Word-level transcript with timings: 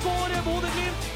Skårer 0.00 0.42
Bodø-Glimt. 0.44 1.08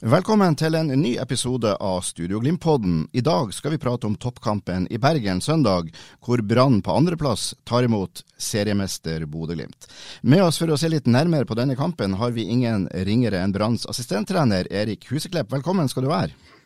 Velkommen 0.00 0.54
til 0.56 0.74
en 0.78 0.88
ny 0.88 1.16
episode 1.20 1.74
av 1.74 2.00
Studio 2.06 2.38
Glimt-podden. 2.40 3.08
I 3.12 3.20
dag 3.20 3.50
skal 3.52 3.74
vi 3.74 3.80
prate 3.82 4.06
om 4.08 4.16
toppkampen 4.16 4.86
i 4.92 5.00
Bergen 5.00 5.40
søndag, 5.40 5.90
hvor 6.24 6.40
Brann 6.42 6.80
på 6.82 6.92
andreplass 6.92 7.54
tar 7.64 7.88
imot 7.88 8.22
seriemester 8.36 9.24
Bodø-Glimt. 9.24 9.88
Med 10.22 10.44
oss 10.44 10.60
for 10.60 10.72
å 10.72 10.78
se 10.80 10.92
litt 10.92 11.08
nærmere 11.08 11.48
på 11.48 11.56
denne 11.58 11.76
kampen 11.76 12.20
har 12.20 12.36
vi 12.36 12.48
ingen 12.52 12.86
ringere 13.08 13.40
enn 13.42 13.52
Branns 13.56 13.88
assistenttrener 13.88 14.70
Erik 14.72 15.08
Huseklepp. 15.12 15.52
Velkommen 15.52 15.88
skal 15.88 16.08
du 16.08 16.12
være. 16.12 16.57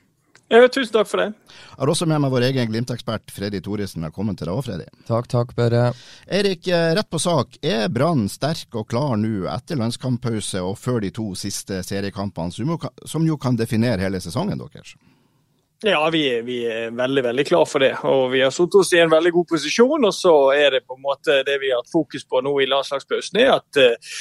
Ja, 0.53 0.67
tusen 0.69 0.93
takk 0.93 1.09
for 1.09 1.17
det. 1.23 1.31
Jeg 1.49 1.79
har 1.81 1.89
også 1.89 2.05
med 2.11 2.21
meg 2.21 2.33
vår 2.35 2.45
egen 2.51 2.69
Glimt-ekspert 2.69 3.33
Freddy 3.33 3.63
Thoresen. 3.65 4.05
Velkommen 4.05 4.37
til 4.37 4.51
deg 4.51 4.59
òg, 4.59 4.67
Freddy. 4.67 4.85
Takk, 5.09 5.31
takk, 5.33 5.55
Børre. 5.57 5.95
Erik, 6.29 6.69
eh, 6.69 6.91
rett 6.99 7.09
på 7.09 7.21
sak. 7.25 7.57
Er 7.65 7.89
Brann 7.89 8.27
sterk 8.29 8.77
og 8.77 8.85
klar 8.93 9.17
nå 9.17 9.47
etter 9.49 9.81
landskamppause 9.81 10.61
og 10.61 10.77
før 10.77 11.01
de 11.01 11.11
to 11.11 11.31
siste 11.41 11.81
seriekampene, 11.89 12.53
som 12.53 12.69
jo 12.69 12.77
kan- 12.77 12.93
som 13.07 13.25
jo 13.27 13.39
kan 13.39 13.57
definere 13.57 14.01
hele 14.05 14.21
sesongen 14.21 14.59
deres? 14.61 14.95
Ja, 15.85 16.11
vi, 16.13 16.41
vi 16.47 16.61
er 16.71 16.93
veldig 16.95 17.23
veldig 17.25 17.45
klar 17.47 17.65
for 17.67 17.83
det. 17.83 17.97
Og 18.07 18.29
vi 18.31 18.43
har 18.45 18.53
satt 18.55 18.75
oss 18.79 18.93
i 18.95 19.01
en 19.03 19.11
veldig 19.11 19.33
god 19.35 19.49
posisjon. 19.51 20.05
Og 20.07 20.15
så 20.15 20.35
er 20.55 20.77
det 20.77 20.85
på 20.87 20.95
en 20.95 21.03
måte 21.03 21.41
det 21.47 21.57
vi 21.59 21.73
har 21.73 21.81
hatt 21.81 21.91
fokus 21.91 22.23
på 22.29 22.39
nå 22.47 22.53
i 22.63 22.69
landslagspausen, 22.71 23.41
er 23.43 23.51
at 23.57 23.81
eh, 23.83 24.13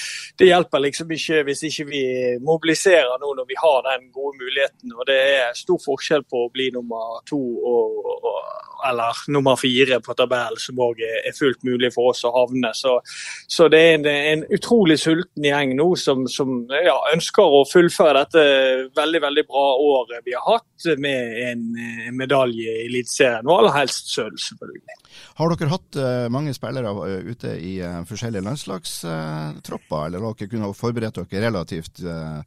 det 0.42 0.48
hjelper 0.50 0.82
liksom 0.88 1.14
ikke 1.14 1.44
hvis 1.46 1.62
ikke 1.70 1.86
vi 1.92 2.04
mobiliserer 2.42 3.14
nå 3.22 3.36
når 3.38 3.50
vi 3.52 3.60
har 3.62 3.86
den 3.92 4.10
gode 4.10 4.42
muligheten. 4.42 4.96
Og 4.98 5.06
det 5.12 5.20
er 5.36 5.60
stor 5.60 5.78
forskjell 5.86 6.26
på 6.26 6.48
å 6.48 6.50
bli 6.50 6.72
nummer 6.74 7.22
to 7.30 7.38
og, 7.38 8.10
og, 8.10 8.42
eller 8.90 9.22
nummer 9.30 9.60
fire 9.62 10.02
på 10.02 10.18
tabellen, 10.18 10.58
som 10.58 10.82
òg 10.82 11.06
er 11.06 11.30
fullt 11.38 11.62
mulig 11.68 11.94
for 11.94 12.16
oss 12.16 12.26
å 12.26 12.34
havne. 12.40 12.74
Så, 12.74 12.98
så 13.46 13.70
det 13.70 13.84
er 13.86 14.00
en, 14.00 14.10
en 14.10 14.48
utrolig 14.58 14.98
sulten 15.04 15.46
gjeng 15.46 15.78
nå 15.78 15.92
som, 15.94 16.26
som 16.26 16.64
ja, 16.74 16.98
ønsker 17.14 17.46
å 17.46 17.62
fullføre 17.70 18.26
dette 18.26 18.50
veldig, 18.98 19.26
veldig 19.30 19.48
bra 19.54 19.70
året 19.78 20.26
vi 20.26 20.34
har 20.34 20.56
hatt 20.56 20.71
med 21.02 21.38
en, 21.50 21.64
en 22.08 22.18
medalje 22.18 22.76
i 22.82 22.88
Eliteserien, 22.88 23.48
og 23.48 23.62
aller 23.62 23.78
helst 23.80 24.12
sølv, 24.14 24.38
selvfølgelig. 24.42 24.98
Har 25.40 25.54
dere 25.54 25.72
hatt 25.72 26.00
eh, 26.02 26.28
mange 26.34 26.54
spillere 26.56 26.92
eh, 27.08 27.32
ute 27.32 27.56
i 27.60 27.74
eh, 27.84 28.02
forskjellige 28.10 28.46
landslagstropper, 28.48 30.06
eller 30.08 30.28
har 30.28 30.38
dere 30.40 30.52
kunnet 30.52 30.80
forberede 30.80 31.26
dere 31.26 31.48
relativt 31.48 32.04
eh, 32.04 32.40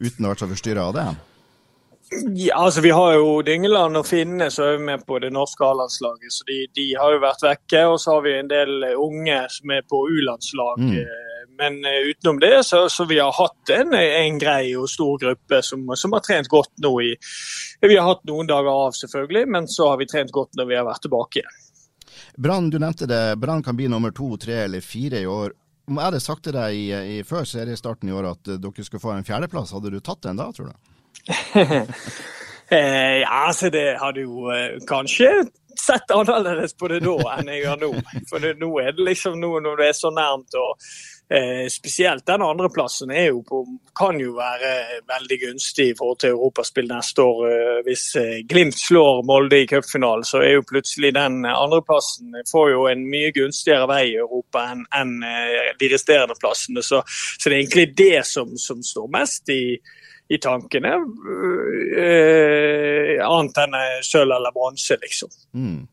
uten 0.00 0.24
å 0.24 0.32
være 0.32 0.42
så 0.44 0.50
forstyrra 0.50 0.88
av 0.88 0.96
det? 0.96 1.08
Ja, 2.34 2.56
altså 2.64 2.80
Vi 2.80 2.90
har 2.90 3.14
jo 3.14 3.40
Dyngeland 3.46 3.96
og 3.96 4.06
Finne 4.08 4.48
som 4.50 4.64
er 4.64 4.80
med 4.82 5.06
på 5.06 5.20
det 5.22 5.30
norske 5.30 5.62
A-landslaget, 5.62 6.32
så 6.34 6.46
de, 6.48 6.64
de 6.74 6.86
har 6.98 7.14
jo 7.14 7.20
vært 7.22 7.44
vekke. 7.46 7.84
Og 7.86 8.00
så 8.02 8.16
har 8.16 8.24
vi 8.26 8.32
en 8.38 8.50
del 8.50 8.88
unge 8.98 9.36
som 9.54 9.70
er 9.76 9.86
på 9.86 10.00
U-landslag. 10.10 10.82
Mm. 10.82 10.96
Eh, 11.04 11.26
Men 11.60 11.84
eh, 11.84 12.08
utenom 12.10 12.40
det, 12.40 12.64
så, 12.64 12.88
så 12.88 13.04
vi 13.04 13.18
har 13.20 13.32
hatt 13.36 13.70
en, 13.76 13.94
en 13.94 14.38
grei 14.40 14.74
og 14.80 14.88
stor 14.88 15.18
gruppe 15.20 15.62
som, 15.62 15.82
som 15.96 16.14
har 16.16 16.22
trent 16.24 16.48
godt 16.48 16.72
nå 16.80 16.92
i 17.04 17.10
Vi 17.84 17.96
har 17.96 18.06
hatt 18.08 18.24
noen 18.24 18.48
dager 18.48 18.70
av, 18.70 18.94
selvfølgelig, 18.96 19.46
men 19.46 19.68
så 19.68 19.90
har 19.90 19.98
vi 20.00 20.06
trent 20.08 20.32
godt 20.32 20.56
når 20.56 20.70
vi 20.70 20.78
har 20.78 20.86
vært 20.88 21.04
tilbake 21.04 21.42
igjen. 21.42 21.58
Brann, 22.40 22.70
du 22.72 22.78
nevnte 22.80 23.06
det. 23.06 23.36
Brann 23.36 23.62
kan 23.62 23.76
bli 23.76 23.90
nummer 23.92 24.10
to, 24.16 24.36
tre 24.40 24.62
eller 24.64 24.80
fire 24.80 25.20
i 25.20 25.26
år. 25.28 25.52
Om 25.90 25.98
jeg 25.98 26.08
hadde 26.08 26.22
sagt 26.24 26.44
til 26.46 26.56
deg 26.56 26.74
i, 26.78 26.86
i, 27.18 27.20
før 27.26 27.44
seriestarten 27.44 28.08
i 28.08 28.14
år 28.16 28.30
at 28.32 28.48
eh, 28.48 28.58
dere 28.62 28.86
skulle 28.86 29.02
få 29.02 29.12
en 29.14 29.26
fjerdeplass, 29.26 29.74
hadde 29.76 29.92
du 29.92 30.00
tatt 30.00 30.22
den 30.24 30.40
da, 30.40 30.48
tror 30.56 30.72
du? 30.72 30.89
Eh, 32.70 33.16
ja, 33.24 33.46
altså 33.48 33.66
det 33.74 33.96
hadde 33.98 34.22
jo 34.22 34.44
eh, 34.54 34.76
kanskje 34.86 35.26
sett 35.86 36.10
annerledes 36.10 36.76
på 36.76 36.88
det 36.88 37.00
da 37.04 37.16
enn 37.34 37.48
jeg 37.50 37.64
gjør 37.64 37.80
nå. 37.80 37.94
For 38.30 38.42
det, 38.42 38.56
nå 38.60 38.68
er 38.82 38.92
det 38.94 39.06
liksom 39.08 39.40
nå 39.40 39.56
når 39.64 39.80
det 39.80 39.88
er 39.90 39.96
så 39.98 40.12
nærmt. 40.14 40.54
og 40.54 40.76
eh, 41.34 41.66
Spesielt 41.72 42.26
den 42.30 42.44
andreplassen 42.46 43.12
kan 43.98 44.20
jo 44.20 44.36
være 44.36 45.02
veldig 45.10 45.38
gunstig 45.44 45.88
i 45.90 45.96
forhold 45.98 46.20
til 46.22 46.36
europaspill 46.36 46.90
neste 46.90 47.26
år. 47.26 47.42
Eh, 47.50 47.80
hvis 47.88 48.04
eh, 48.20 48.36
Glimt 48.48 48.78
slår 48.78 49.24
Molde 49.26 49.62
i 49.62 49.68
cupfinalen, 49.70 50.26
så 50.26 50.42
er 50.44 50.58
jo 50.58 50.68
plutselig 50.68 51.14
den 51.16 51.42
andreplassen 51.50 52.38
får 52.50 52.74
jo 52.74 52.86
en 52.90 53.06
mye 53.10 53.32
gunstigere 53.36 53.88
vei 53.90 54.04
i 54.12 54.20
Europa 54.20 54.68
enn 54.70 54.86
enn, 55.00 55.16
eh, 55.26 55.72
de 55.80 55.90
resterende 55.90 56.38
plassene. 56.38 56.86
Så, 56.86 57.02
så 57.06 57.48
det 57.48 57.56
er 57.56 57.64
egentlig 57.64 57.88
det 57.98 58.26
som, 58.28 58.54
som 58.58 58.82
står 58.84 59.10
mest 59.18 59.50
i 59.50 59.64
i 60.30 60.38
tankene. 60.38 60.92
Eh, 61.98 63.16
annet 63.26 63.58
enn 63.64 63.74
eh, 63.74 63.96
sølv 64.06 64.36
eller 64.36 64.54
bronse, 64.54 64.98
liksom. 65.02 65.32
Mm. 65.56 65.88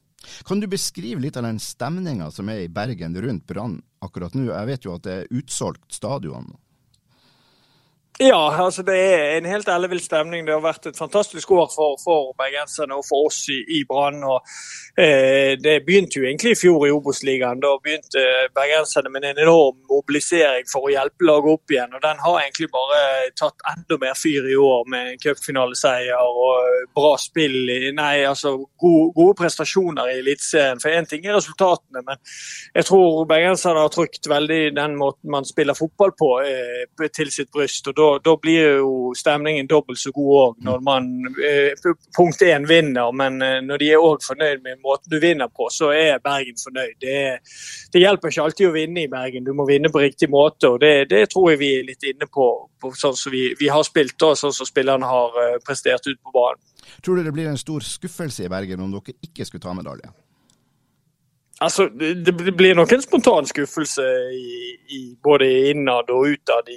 Kan 0.45 0.61
du 0.61 0.67
beskrive 0.69 1.23
litt 1.23 1.37
av 1.39 1.47
den 1.47 1.59
stemninga 1.63 2.29
som 2.35 2.49
er 2.51 2.65
i 2.65 2.71
Bergen 2.71 3.15
rundt 3.23 3.47
Brann 3.49 3.79
akkurat 4.03 4.35
nå? 4.37 4.49
Jeg 4.51 4.69
vet 4.69 4.85
jo 4.85 4.93
at 4.97 5.05
det 5.07 5.15
er 5.15 5.39
utsolgt 5.39 5.97
stadion. 5.97 6.51
Ja, 8.19 8.65
altså 8.65 8.81
det 8.81 8.95
er 8.97 9.35
en 9.37 9.45
helt 9.45 9.67
ellevill 9.69 9.99
stemning. 10.01 10.47
Det 10.47 10.53
har 10.55 10.63
vært 10.63 10.87
et 10.89 10.97
fantastisk 10.97 11.51
år 11.53 11.67
for, 11.69 11.99
for 12.01 12.31
bergenserne 12.39 12.95
og 12.97 13.03
for 13.05 13.27
oss 13.27 13.43
i, 13.53 13.59
i 13.77 13.83
Brann. 13.85 14.23
eh, 14.97 15.53
Det 15.61 15.75
begynte 15.85 16.17
jo 16.17 16.25
egentlig 16.25 16.55
i 16.55 16.57
fjor 16.57 16.87
i 16.87 16.93
Obos-ligaen. 16.95 17.61
Da 17.61 17.75
begynte 17.77 18.23
bergenserne 18.57 19.11
med 19.13 19.27
en 19.29 19.41
enorm 19.43 19.77
mobilisering 19.91 20.65
for 20.71 20.87
å 20.87 20.93
hjelpe 20.95 21.27
laget 21.29 21.51
opp 21.59 21.75
igjen. 21.75 21.93
og 21.93 22.01
Den 22.07 22.23
har 22.23 22.39
egentlig 22.39 22.69
bare 22.73 23.03
tatt 23.37 23.61
enda 23.73 23.99
mer 24.01 24.17
fyr 24.17 24.49
i 24.49 24.57
år 24.57 24.89
med 24.95 25.21
cupfinaleseier 25.21 26.17
og 26.17 26.89
bra 26.97 27.13
spill. 27.21 27.69
Nei, 28.01 28.15
altså 28.25 28.55
gode, 28.81 29.13
gode 29.13 29.37
prestasjoner 29.43 30.09
i 30.09 30.17
Eliteserien. 30.23 30.81
For 30.81 30.89
én 30.89 31.05
ting 31.05 31.29
er 31.29 31.37
resultatene, 31.37 32.01
men 32.01 32.17
jeg 32.73 32.89
tror 32.89 33.29
bergenserne 33.29 33.85
har 33.85 33.93
trykt 33.93 34.25
veldig 34.33 34.73
den 34.81 34.97
måten 34.97 35.29
man 35.37 35.45
spiller 35.45 35.77
fotball 35.77 36.17
på, 36.17 36.33
eh, 36.49 37.07
til 37.13 37.29
sitt 37.29 37.53
bryst. 37.53 37.85
og 37.87 37.93
da 37.93 38.06
da, 38.23 38.33
blir 38.41 38.79
jo 38.81 38.91
stemningen 39.17 39.67
dobbelt 39.69 39.99
så 40.01 40.11
god 40.15 40.33
òg 40.41 40.67
når 40.67 40.83
man 40.85 41.07
eh, 41.43 41.87
punkt 42.17 42.43
én 42.45 42.67
vinner. 42.69 43.11
Men 43.15 43.41
eh, 43.45 43.59
når 43.65 43.81
de 43.81 43.89
er 43.93 44.03
òg 44.03 44.25
fornøyd 44.25 44.63
med 44.65 44.81
måten 44.85 45.11
du 45.13 45.19
vinner 45.23 45.51
på, 45.51 45.69
så 45.73 45.91
er 45.95 46.21
Bergen 46.23 46.59
fornøyd. 46.61 46.95
Det, 47.03 47.17
det, 47.93 48.03
hjelper 48.03 48.33
ikke 48.33 48.45
alltid 48.47 48.69
å 48.69 48.75
vinne 48.75 49.03
i 49.03 49.11
Bergen, 49.11 49.47
du 49.47 49.53
må 49.57 49.67
vinne 49.69 49.91
på 49.93 50.03
riktig 50.03 50.29
måte. 50.33 50.73
og 50.73 50.81
Det, 50.83 51.09
det 51.11 51.25
tror 51.33 51.51
jeg 51.53 51.61
vi 51.63 51.73
er 51.79 51.87
litt 51.87 52.07
inne 52.07 52.29
på, 52.31 52.47
på 52.81 52.93
sånn 52.97 53.17
som 53.17 53.33
vi, 53.33 53.49
vi, 53.59 53.71
har 53.71 53.85
spilt 53.87 54.27
og 54.27 54.37
sånn 54.39 54.55
som 54.55 54.69
spillerne 54.69 55.07
har 55.07 55.35
uh, 55.37 55.57
prestert 55.65 56.07
ut 56.07 56.19
på 56.21 56.33
banen. 56.35 56.61
Tror 57.03 57.19
du 57.19 57.27
det 57.27 57.33
blir 57.35 57.49
en 57.49 57.59
stor 57.59 57.83
skuffelse 57.83 58.45
i 58.45 58.51
Bergen 58.51 58.81
om 58.83 58.93
dere 58.95 59.17
ikke 59.27 59.45
skulle 59.47 59.63
ta 59.63 59.75
medalje? 59.77 60.09
Altså, 61.59 61.89
Det 62.25 62.33
blir 62.57 62.75
nok 62.75 62.91
en 62.93 63.01
spontan 63.01 63.45
skuffelse 63.45 64.03
i, 64.33 64.77
i 64.97 65.01
både 65.23 65.47
innad 65.71 66.09
og 66.13 66.27
utad 66.29 66.69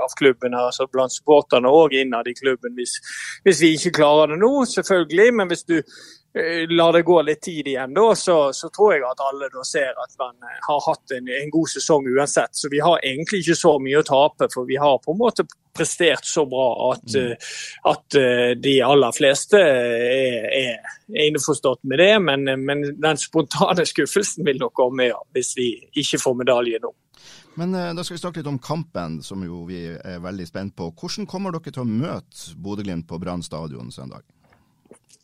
av 0.00 0.14
klubben. 0.16 0.54
altså 0.54 0.86
Blant 0.92 1.12
supporterne 1.12 1.68
og 1.68 1.92
innad 1.92 2.28
i 2.28 2.34
klubben, 2.34 2.72
hvis, 2.74 2.96
hvis, 3.44 3.60
vi 3.60 3.74
ikke 3.76 3.96
klarer 4.00 4.32
det 4.32 4.38
nå, 4.40 4.64
selvfølgelig. 4.64 5.34
Men 5.34 5.52
hvis 5.52 5.64
du 5.68 5.76
eh, 5.76 6.64
lar 6.72 6.96
det 6.96 7.04
gå 7.04 7.18
litt 7.22 7.42
tid 7.44 7.68
igjen, 7.74 7.92
da, 7.94 8.06
så, 8.16 8.38
så, 8.56 8.72
tror 8.72 8.94
jeg 8.94 9.04
at 9.10 9.20
alle 9.28 9.52
ser 9.68 9.92
at 9.92 10.16
man 10.18 10.34
har 10.68 10.80
hatt 10.88 11.16
en, 11.18 11.28
en, 11.28 11.52
god 11.52 11.68
sesong 11.74 12.08
uansett. 12.16 12.56
Så 12.56 12.72
vi 12.72 12.80
har 12.80 13.04
egentlig 13.04 13.44
ikke 13.44 13.60
så 13.60 13.76
mye 13.84 14.00
å 14.00 14.08
tape, 14.14 14.48
for 14.54 14.64
vi 14.64 14.80
har 14.80 14.96
på 15.04 15.12
en 15.12 15.20
måte 15.20 15.44
prestert 15.76 16.26
så 16.28 16.44
bra 16.48 16.66
at, 16.92 17.04
mm. 17.14 17.46
at 17.90 18.18
de 18.62 18.74
aller 18.84 19.14
fleste 19.16 19.58
er, 19.58 20.48
er, 20.58 20.98
innforstått 21.26 21.82
med 21.88 22.02
det. 22.02 22.10
Men, 22.24 22.44
men, 22.64 22.84
den 23.00 23.20
spontane 23.20 23.86
skuffelsen 23.88 24.44
vil 24.46 24.60
nok 24.60 24.74
komme 24.76 25.08
ja, 25.08 25.20
hvis 25.36 25.54
vi 25.58 25.70
ikke 26.04 26.20
får 26.22 26.36
medalje 26.44 26.82
nå. 26.82 26.92
Men 27.60 27.72
da 27.72 28.04
skal 28.04 28.16
vi 28.16 28.20
snakke 28.22 28.40
litt 28.40 28.48
om 28.48 28.60
kampen, 28.62 29.18
som 29.24 29.42
jo 29.44 29.66
vi 29.68 29.84
er 29.92 30.22
veldig 30.24 30.46
spent 30.48 30.76
på. 30.76 30.88
Hvordan 30.96 31.28
kommer 31.28 31.52
dere 31.52 31.72
til 31.72 31.84
å 31.84 31.88
møte 31.88 32.54
Bodø-Glimt 32.56 33.08
på 33.08 33.20
Brann 33.20 33.44
stadion 33.44 33.92
søndag? 33.92 34.24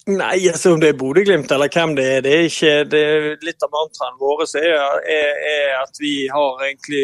Nei, 0.09 0.49
altså 0.49 0.73
om 0.73 0.81
det 0.81 0.95
er 0.95 0.97
Bodø-Glimt 0.97 1.51
eller 1.53 1.69
hvem 1.69 1.93
det 1.99 2.05
er, 2.09 2.23
det 2.25 2.31
er 2.33 2.47
ikke 2.49 2.71
det 2.89 3.01
er 3.05 3.27
Litt 3.45 3.65
av 3.65 3.75
mantraen 3.75 4.17
våre 4.17 4.47
er, 4.57 5.03
er, 5.05 5.41
er, 5.51 5.73
at 5.83 6.01
vi 6.01 6.13
har 6.33 6.63
egentlig 6.65 7.03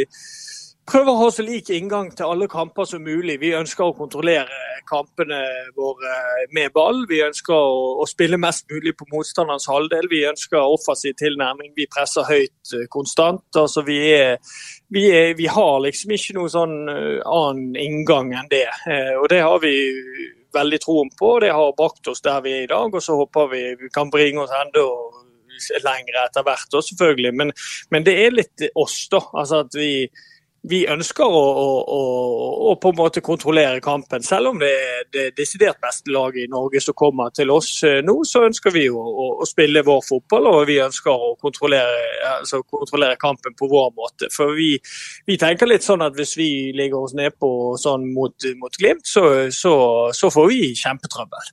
prøver 0.88 1.10
å 1.10 1.20
ha 1.22 1.28
så 1.32 1.44
lik 1.44 1.70
inngang 1.72 2.10
til 2.16 2.28
alle 2.28 2.48
kamper 2.50 2.86
som 2.88 3.02
mulig. 3.04 3.38
Vi 3.40 3.54
ønsker 3.56 3.86
å 3.86 3.96
kontrollere 3.96 4.60
kampene 4.88 5.40
våre 5.76 6.14
med 6.56 6.72
ball. 6.75 7.04
Vi 7.08 7.22
ønsker 7.25 7.54
å, 7.56 8.02
å 8.02 8.06
spille 8.08 8.38
mest 8.40 8.66
mulig 8.72 8.94
på 8.98 9.08
motstanderens 9.12 9.69
halvdel. 9.70 10.08
Vi 10.12 10.25
ønsker 10.28 10.60
offensiv 10.60 11.16
tilnærming. 11.20 11.72
Vi 11.76 11.88
presser 11.90 12.28
høyt 12.28 12.75
uh, 12.76 12.84
konstant. 12.92 13.46
Altså, 13.56 13.84
vi, 13.86 13.98
er, 14.12 14.36
vi, 14.92 15.08
er, 15.10 15.32
vi, 15.38 15.48
har 15.50 15.81
liksom 15.86 16.14
ikke 16.16 16.36
noen 16.38 16.52
sånn 16.52 16.76
uh, 16.90 17.20
annen 17.25 17.81
inngang 17.81 18.34
enn 18.36 18.52
det. 18.52 18.69
Uh, 18.84 19.14
og 19.22 19.28
det 19.32 19.40
har 19.44 19.60
vi 19.64 19.75
veldig 20.54 20.81
troen 20.84 21.10
på. 21.19 21.38
Det 21.42 21.52
har 21.54 21.76
brakt 21.78 22.12
oss 22.12 22.22
der 22.25 22.44
vi 22.44 22.58
er 22.60 22.69
i 22.69 22.70
dag, 22.70 22.92
og 22.92 23.02
så 23.02 23.16
håper 23.19 23.50
vi 23.52 23.66
vi 23.81 23.92
kan 23.94 24.12
bringe 24.12 24.44
oss 24.44 24.54
enda 24.54 24.84
lenger 25.84 26.16
etter 26.25 26.42
hvert, 26.42 26.70
også, 26.72 26.94
selvfølgelig. 26.94 27.34
Men, 27.38 27.52
men 27.94 28.06
det 28.06 28.14
er 28.25 28.34
litt 28.34 28.64
oss, 28.75 29.04
da. 29.12 29.20
Altså 29.38 29.62
at 29.64 29.76
vi 29.78 29.90
vi 30.64 30.81
ønsker 30.88 31.28
å, 31.28 31.40
å, 31.61 31.70
å, 31.93 32.02
å, 32.70 32.75
på 32.81 32.93
en 32.93 32.96
måte 32.96 33.22
kontrollere 33.25 33.82
kampen. 33.84 34.25
Selv 34.25 34.52
om 34.55 34.61
det 34.61 34.70
er 34.72 35.02
det 35.12 35.25
desidert 35.37 35.81
beste 35.82 36.12
laget 36.12 36.46
i 36.46 36.52
Norge 36.52 36.81
som 36.81 36.96
kommer 36.96 37.34
til 37.37 37.52
oss 37.52 37.69
eh, 37.84 38.00
nå, 38.05 38.16
så 38.28 38.46
ønsker 38.49 38.72
vi 38.72 38.87
å, 38.88 39.44
spille 39.44 39.84
vår 39.84 40.00
fotball 40.06 40.49
og 40.49 40.62
vi 40.70 40.78
ønsker 40.81 41.12
å 41.12 41.34
kontrollere, 41.40 41.99
altså 42.38 42.62
kontrollere 42.64 43.20
kampen 43.20 43.56
på 43.58 43.69
vår 43.69 43.90
måte. 43.99 44.31
For 44.32 44.56
vi, 44.56 44.72
vi, 45.28 45.37
tenker 45.40 45.69
litt 45.69 45.84
sånn 45.84 46.05
at 46.06 46.16
hvis 46.16 46.32
vi 46.40 46.49
ligger 46.76 47.05
oss 47.05 47.17
nedpå 47.19 47.50
sånn 47.81 48.08
mot, 48.14 48.49
mot 48.60 48.81
Glimt, 48.81 49.05
så, 49.08 49.50
så, 49.52 49.75
så, 50.17 50.32
får 50.32 50.49
vi 50.50 50.72
kjempetrøbbel. 50.81 51.52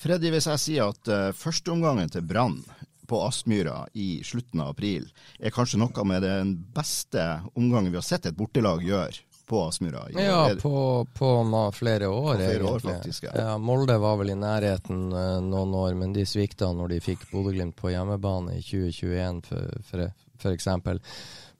Freddy, 0.00 0.28
hvis 0.32 0.48
jeg 0.48 0.60
sier 0.60 0.92
at 0.92 1.10
uh, 1.12 1.32
førsteomgangen 1.36 2.12
til 2.12 2.24
Brann 2.28 2.60
på 3.10 3.18
Aspmyra 3.26 3.82
i 3.98 4.20
slutten 4.24 4.62
av 4.62 4.76
april 4.76 5.08
er 5.38 5.54
kanskje 5.54 5.80
noe 5.82 6.04
med 6.06 6.22
den 6.22 6.54
beste 6.74 7.40
omgangen 7.58 7.90
vi 7.90 7.98
har 7.98 8.06
sett 8.06 8.30
et 8.30 8.38
bortelag 8.38 8.84
gjøre 8.86 9.26
på 9.50 9.64
Aspmyra. 9.66 10.04
Ja, 10.14 10.50
på, 10.62 11.06
på 11.18 11.30
flere 11.74 12.08
år, 12.08 12.34
på 12.34 12.38
flere 12.38 12.64
år 12.64 12.78
faktisk, 12.78 13.24
ja. 13.24 13.30
ja. 13.34 13.58
Molde 13.58 13.96
var 13.98 14.20
vel 14.20 14.30
i 14.30 14.36
nærheten 14.38 15.08
uh, 15.10 15.40
noen 15.42 15.74
år, 15.74 15.96
men 15.98 16.12
de 16.14 16.22
svikta 16.26 16.68
når 16.70 16.92
de 16.92 16.98
fikk 17.02 17.24
Bodø-Glimt 17.32 17.74
på 17.76 17.90
hjemmebane 17.90 18.60
i 18.60 18.62
2021, 18.62 19.40
for, 19.48 19.80
for, 19.90 20.04
for 20.38 20.54
eksempel. 20.54 21.02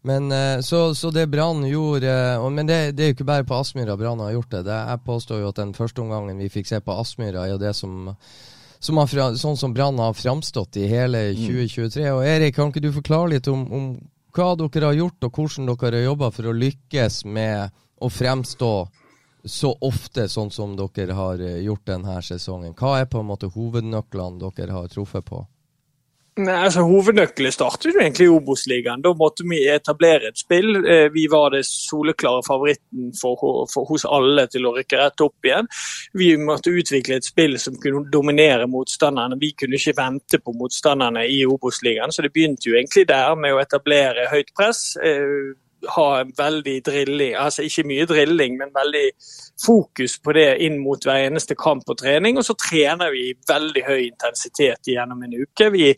Men, 0.07 0.31
uh, 0.31 0.63
så, 0.63 0.85
så, 0.95 1.11
det 1.11 1.27
Brann 1.35 1.67
gjorde 1.67 2.15
uh, 2.39 2.47
Men 2.55 2.71
det, 2.71 2.79
det, 2.95 3.03
er 3.03 3.11
jo 3.11 3.19
ikke 3.19 3.29
bare 3.33 3.49
på 3.49 3.59
Aspmyra 3.59 3.99
Brann 3.99 4.23
har 4.23 4.37
gjort 4.39 4.55
det. 4.55 4.63
det. 4.71 4.79
Jeg 4.93 5.05
påstår 5.11 5.43
jo 5.43 5.51
at 5.51 5.59
den 5.59 5.75
første 5.75 6.07
omgangen 6.07 6.39
vi 6.39 6.49
fikk 6.49 6.71
se 6.71 6.79
på 6.81 6.95
Aspmyra, 6.95 7.49
er 7.49 7.57
jo 7.57 7.61
det 7.61 7.75
som 7.83 8.15
som 8.81 8.97
har, 8.97 9.35
sånn 9.37 9.59
som 9.61 9.75
Brann 9.77 9.99
har 10.01 10.17
framstått 10.17 10.79
i 10.81 10.87
hele 10.89 11.31
2023. 11.37 12.07
Mm. 12.07 12.15
Og 12.17 12.25
Erik, 12.25 12.57
kan 12.57 12.73
ikke 12.73 12.83
du 12.85 12.93
forklare 12.95 13.35
litt 13.35 13.51
om, 13.53 13.67
om 13.73 13.91
hva 14.35 14.55
dere 14.57 14.89
har 14.89 14.97
gjort, 14.97 15.27
og 15.27 15.37
hvordan 15.37 15.69
dere 15.69 16.01
har 16.01 16.09
jobba 16.09 16.31
for 16.33 16.49
å 16.49 16.57
lykkes 16.57 17.25
med 17.29 17.77
å 18.01 18.09
fremstå 18.09 18.73
så 19.45 19.73
ofte 19.85 20.27
sånn 20.29 20.51
som 20.53 20.73
dere 20.77 21.17
har 21.17 21.41
eh, 21.45 21.61
gjort 21.67 21.87
denne 21.93 22.17
sesongen? 22.25 22.77
Hva 22.77 23.01
er 23.01 23.09
på 23.11 23.21
en 23.21 23.29
måte 23.29 23.53
hovednøklene 23.53 24.41
dere 24.57 24.77
har 24.77 24.89
truffet 24.93 25.29
på? 25.29 25.45
Nei, 26.39 26.55
altså 26.55 26.85
Hovednøkkelen 26.87 27.53
startet 27.53 27.91
jo 27.91 28.01
egentlig 28.01 28.29
i 28.29 28.33
Obos-ligaen. 28.33 29.03
Da 29.03 29.11
måtte 29.19 29.43
vi 29.51 29.65
etablere 29.69 30.31
et 30.31 30.39
spill. 30.39 30.77
Eh, 30.79 31.09
vi 31.13 31.25
var 31.31 31.51
det 31.57 31.65
soleklare 31.67 32.45
favoritten 32.47 33.11
for, 33.19 33.67
for, 33.73 33.89
hos 33.91 34.07
alle 34.07 34.47
til 34.53 34.69
å 34.69 34.73
rykke 34.77 35.01
rett 35.01 35.25
opp 35.27 35.49
igjen. 35.49 35.67
Vi 36.17 36.31
måtte 36.41 36.71
utvikle 36.71 37.19
et 37.19 37.27
spill 37.27 37.59
som 37.61 37.77
kunne 37.83 38.07
dominere 38.15 38.69
motstanderne. 38.71 39.41
Vi 39.43 39.53
kunne 39.59 39.81
ikke 39.81 39.97
vente 39.99 40.39
på 40.39 40.55
motstanderne 40.57 41.27
i 41.27 41.43
Obos-ligaen, 41.51 42.15
så 42.15 42.23
det 42.25 42.33
begynte 42.37 42.71
jo 42.71 42.79
egentlig 42.79 43.09
der 43.11 43.35
med 43.35 43.57
å 43.57 43.61
etablere 43.65 44.31
høyt 44.31 44.55
press 44.57 44.95
eh, 45.03 45.51
ha 45.89 46.25
veldig 46.37 46.77
drilling, 46.85 47.35
altså 47.39 47.65
ikke 47.65 47.87
mye 47.89 48.07
drilling, 48.09 48.57
men 48.61 48.73
veldig 48.75 49.07
fokus 49.65 50.19
på 50.21 50.35
det 50.37 50.49
inn 50.65 50.79
mot 50.83 51.05
hver 51.05 51.27
eneste 51.29 51.57
kamp 51.59 51.89
og 51.89 51.99
trening. 52.01 52.39
Og 52.39 52.47
så 52.47 52.57
trener 52.59 53.13
vi 53.15 53.31
i 53.31 53.37
veldig 53.49 53.85
høy 53.87 54.01
intensitet 54.07 54.93
gjennom 54.93 55.23
en 55.25 55.37
uke. 55.41 55.71
Vi, 55.73 55.91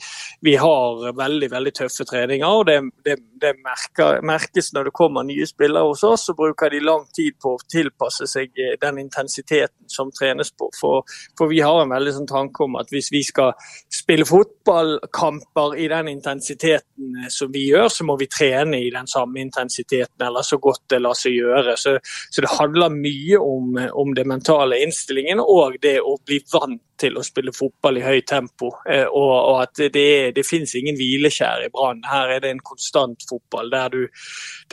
vi 0.47 0.57
har 0.61 1.03
veldig 1.19 1.51
veldig 1.53 1.75
tøffe 1.83 2.07
treninger, 2.09 2.47
og 2.47 2.67
det, 2.71 2.79
det, 3.07 3.19
det 3.43 3.53
merker, 3.63 4.21
merkes 4.27 4.73
når 4.75 4.89
det 4.89 4.95
kommer 4.97 5.27
nye 5.27 5.47
spillere 5.49 5.89
hos 5.89 6.05
oss. 6.09 6.27
Så 6.29 6.37
bruker 6.39 6.73
de 6.73 6.83
lang 6.83 7.07
tid 7.15 7.39
på 7.43 7.55
å 7.57 7.63
tilpasse 7.71 8.29
seg 8.31 8.53
eh, 8.59 8.75
den 8.83 9.01
intensiteten 9.03 9.89
som 9.91 10.13
trenes 10.15 10.53
på. 10.59 10.71
For, 10.79 11.07
for 11.39 11.53
vi 11.53 11.63
har 11.65 11.83
en 11.83 11.95
veldig 11.95 12.17
sånn 12.19 12.31
tanke 12.31 12.67
om 12.67 12.79
at 12.81 12.93
hvis 12.93 13.13
vi 13.15 13.25
skal 13.27 13.55
spille 13.93 14.27
fotballkamper 14.29 15.79
i 15.81 15.89
den 15.93 16.13
intensiteten 16.17 17.23
eh, 17.23 17.31
som 17.33 17.53
vi 17.55 17.69
gjør, 17.71 17.89
så 17.93 18.09
må 18.09 18.19
vi 18.21 18.31
trene 18.33 18.83
i 18.83 18.91
den 18.95 19.11
samme 19.11 19.43
intensiteten, 19.43 20.19
eller 20.27 20.47
så 20.47 20.61
godt 20.63 20.85
det 20.93 21.03
lar 21.03 21.19
seg 21.19 21.39
gjøre. 21.39 21.77
Så, 21.81 21.97
så 22.03 22.45
det 22.45 22.55
handler 22.59 22.93
mye 22.93 23.39
om 23.39 23.53
om, 23.63 23.91
om 23.93 24.15
det 24.15 24.25
mentale 24.25 24.83
innstillingen 24.83 25.41
og 25.41 25.77
det 25.83 25.99
å 26.01 26.17
bli 26.27 26.41
vant 26.53 26.83
til 27.03 27.19
å 27.19 27.25
spille 27.27 27.55
fotball 27.55 28.01
i 28.01 28.05
høyt 28.07 28.29
tempo. 28.31 28.73
Eh, 28.89 29.05
og, 29.07 29.33
og 29.33 29.61
at 29.65 29.85
det, 29.95 30.35
det 30.37 30.47
finnes 30.47 30.75
ingen 30.79 30.99
hvileskjær 30.99 31.67
i 31.67 31.71
Brann. 31.75 32.03
Her 32.09 32.37
er 32.37 32.45
det 32.45 32.53
en 32.55 32.65
konstant 32.65 33.27
fotball 33.29 33.71
der, 33.73 33.93
du, 33.93 34.07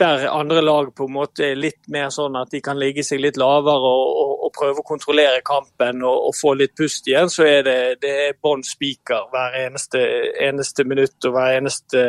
der 0.00 0.26
andre 0.30 0.62
lag 0.64 0.92
på 0.96 1.08
en 1.08 1.16
måte 1.18 1.50
er 1.50 1.58
litt 1.58 1.82
mer 1.92 2.10
sånn 2.14 2.38
at 2.40 2.52
de 2.54 2.62
kan 2.64 2.78
ligge 2.80 3.04
seg 3.06 3.22
litt 3.22 3.40
lavere 3.40 3.90
og, 3.90 4.06
og, 4.22 4.34
og 4.46 4.54
prøve 4.56 4.82
å 4.82 4.86
kontrollere 4.86 5.42
kampen 5.46 6.04
og, 6.06 6.30
få 6.40 6.54
litt 6.56 6.76
pust 6.78 7.08
igjen, 7.10 7.28
så 7.32 7.44
er 7.44 7.64
det, 7.66 7.78
det 8.00 8.14
bånn 8.42 8.62
spiker 8.64 9.26
hver 9.32 9.56
eneste, 9.64 10.00
eneste, 10.40 10.86
minutt 10.88 11.26
og 11.26 11.34
hver 11.34 11.56
eneste 11.58 12.04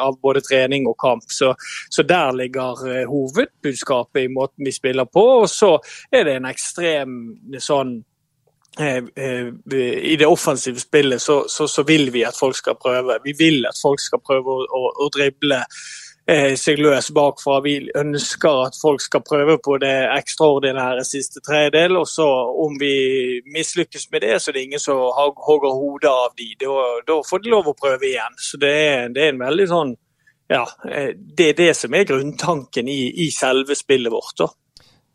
av 0.00 0.18
både 0.22 0.42
trening 0.46 0.86
og 0.88 0.96
kamp. 1.00 1.26
Så, 1.32 1.52
så 1.90 2.04
der 2.06 2.32
ligger 2.38 2.84
eh, 2.88 3.04
hovedbudskapet 3.08 4.24
i 4.24 4.32
måten 4.32 4.66
vi 4.66 4.74
spiller 4.74 5.08
på. 5.10 5.24
Og 5.42 5.48
så 5.50 5.74
er 6.14 6.28
det 6.28 6.38
en 6.38 6.48
ekstrem 6.48 7.18
sånn 7.62 7.98
i 8.78 10.16
det 10.18 10.26
offensive 10.26 10.80
spillet 10.80 11.22
så, 11.22 11.44
så, 11.48 11.68
så, 11.68 11.82
vil 11.82 12.12
vi 12.14 12.24
at 12.24 12.36
folk 12.38 12.56
skal 12.56 12.76
prøve. 12.78 13.18
Vi 13.24 13.34
vil 13.38 13.66
at 13.66 13.78
folk 13.82 14.00
skal 14.00 14.22
prøve 14.24 14.54
å, 14.54 14.66
å, 14.66 14.90
å 15.04 15.08
drible 15.14 15.62
eh, 16.30 16.54
seg 16.58 16.80
løs 16.82 17.10
bakfra. 17.14 17.58
Vi 17.64 17.76
ønsker 17.98 18.62
at 18.66 18.78
folk 18.80 19.02
skal 19.02 19.24
prøve 19.26 19.58
på 19.64 19.78
det 19.82 19.94
ekstraordinære 20.14 21.06
siste 21.08 21.42
tredjedel. 21.44 21.98
Og 22.00 22.06
så 22.10 22.26
om 22.66 22.78
vi 22.80 23.40
mislykkes 23.54 24.10
med 24.12 24.26
det, 24.26 24.36
så 24.42 24.54
det 24.54 24.62
er 24.62 24.68
ingen 24.70 24.84
som 24.84 25.02
hogger 25.48 25.74
hodet 25.74 26.12
av 26.12 26.36
de. 26.38 26.52
Da, 26.60 26.76
da, 27.08 27.22
får 27.26 27.42
de 27.44 27.56
lov 27.56 27.72
å 27.72 27.78
prøve 27.78 28.12
igjen. 28.12 28.38
Så 28.38 28.60
det 28.62 28.74
er, 28.84 29.08
det 29.14 29.26
er 29.26 29.34
en 29.34 29.46
veldig 29.46 29.72
sånn 29.72 29.96
ja, 30.48 30.62
det 31.36 31.50
er 31.50 31.56
det 31.58 31.72
som 31.76 31.92
er 31.92 32.06
grunntanken 32.08 32.86
i, 32.88 33.02
i 33.20 33.26
selve 33.34 33.74
spillet 33.76 34.08
vårt. 34.08 34.32
da. 34.38 34.46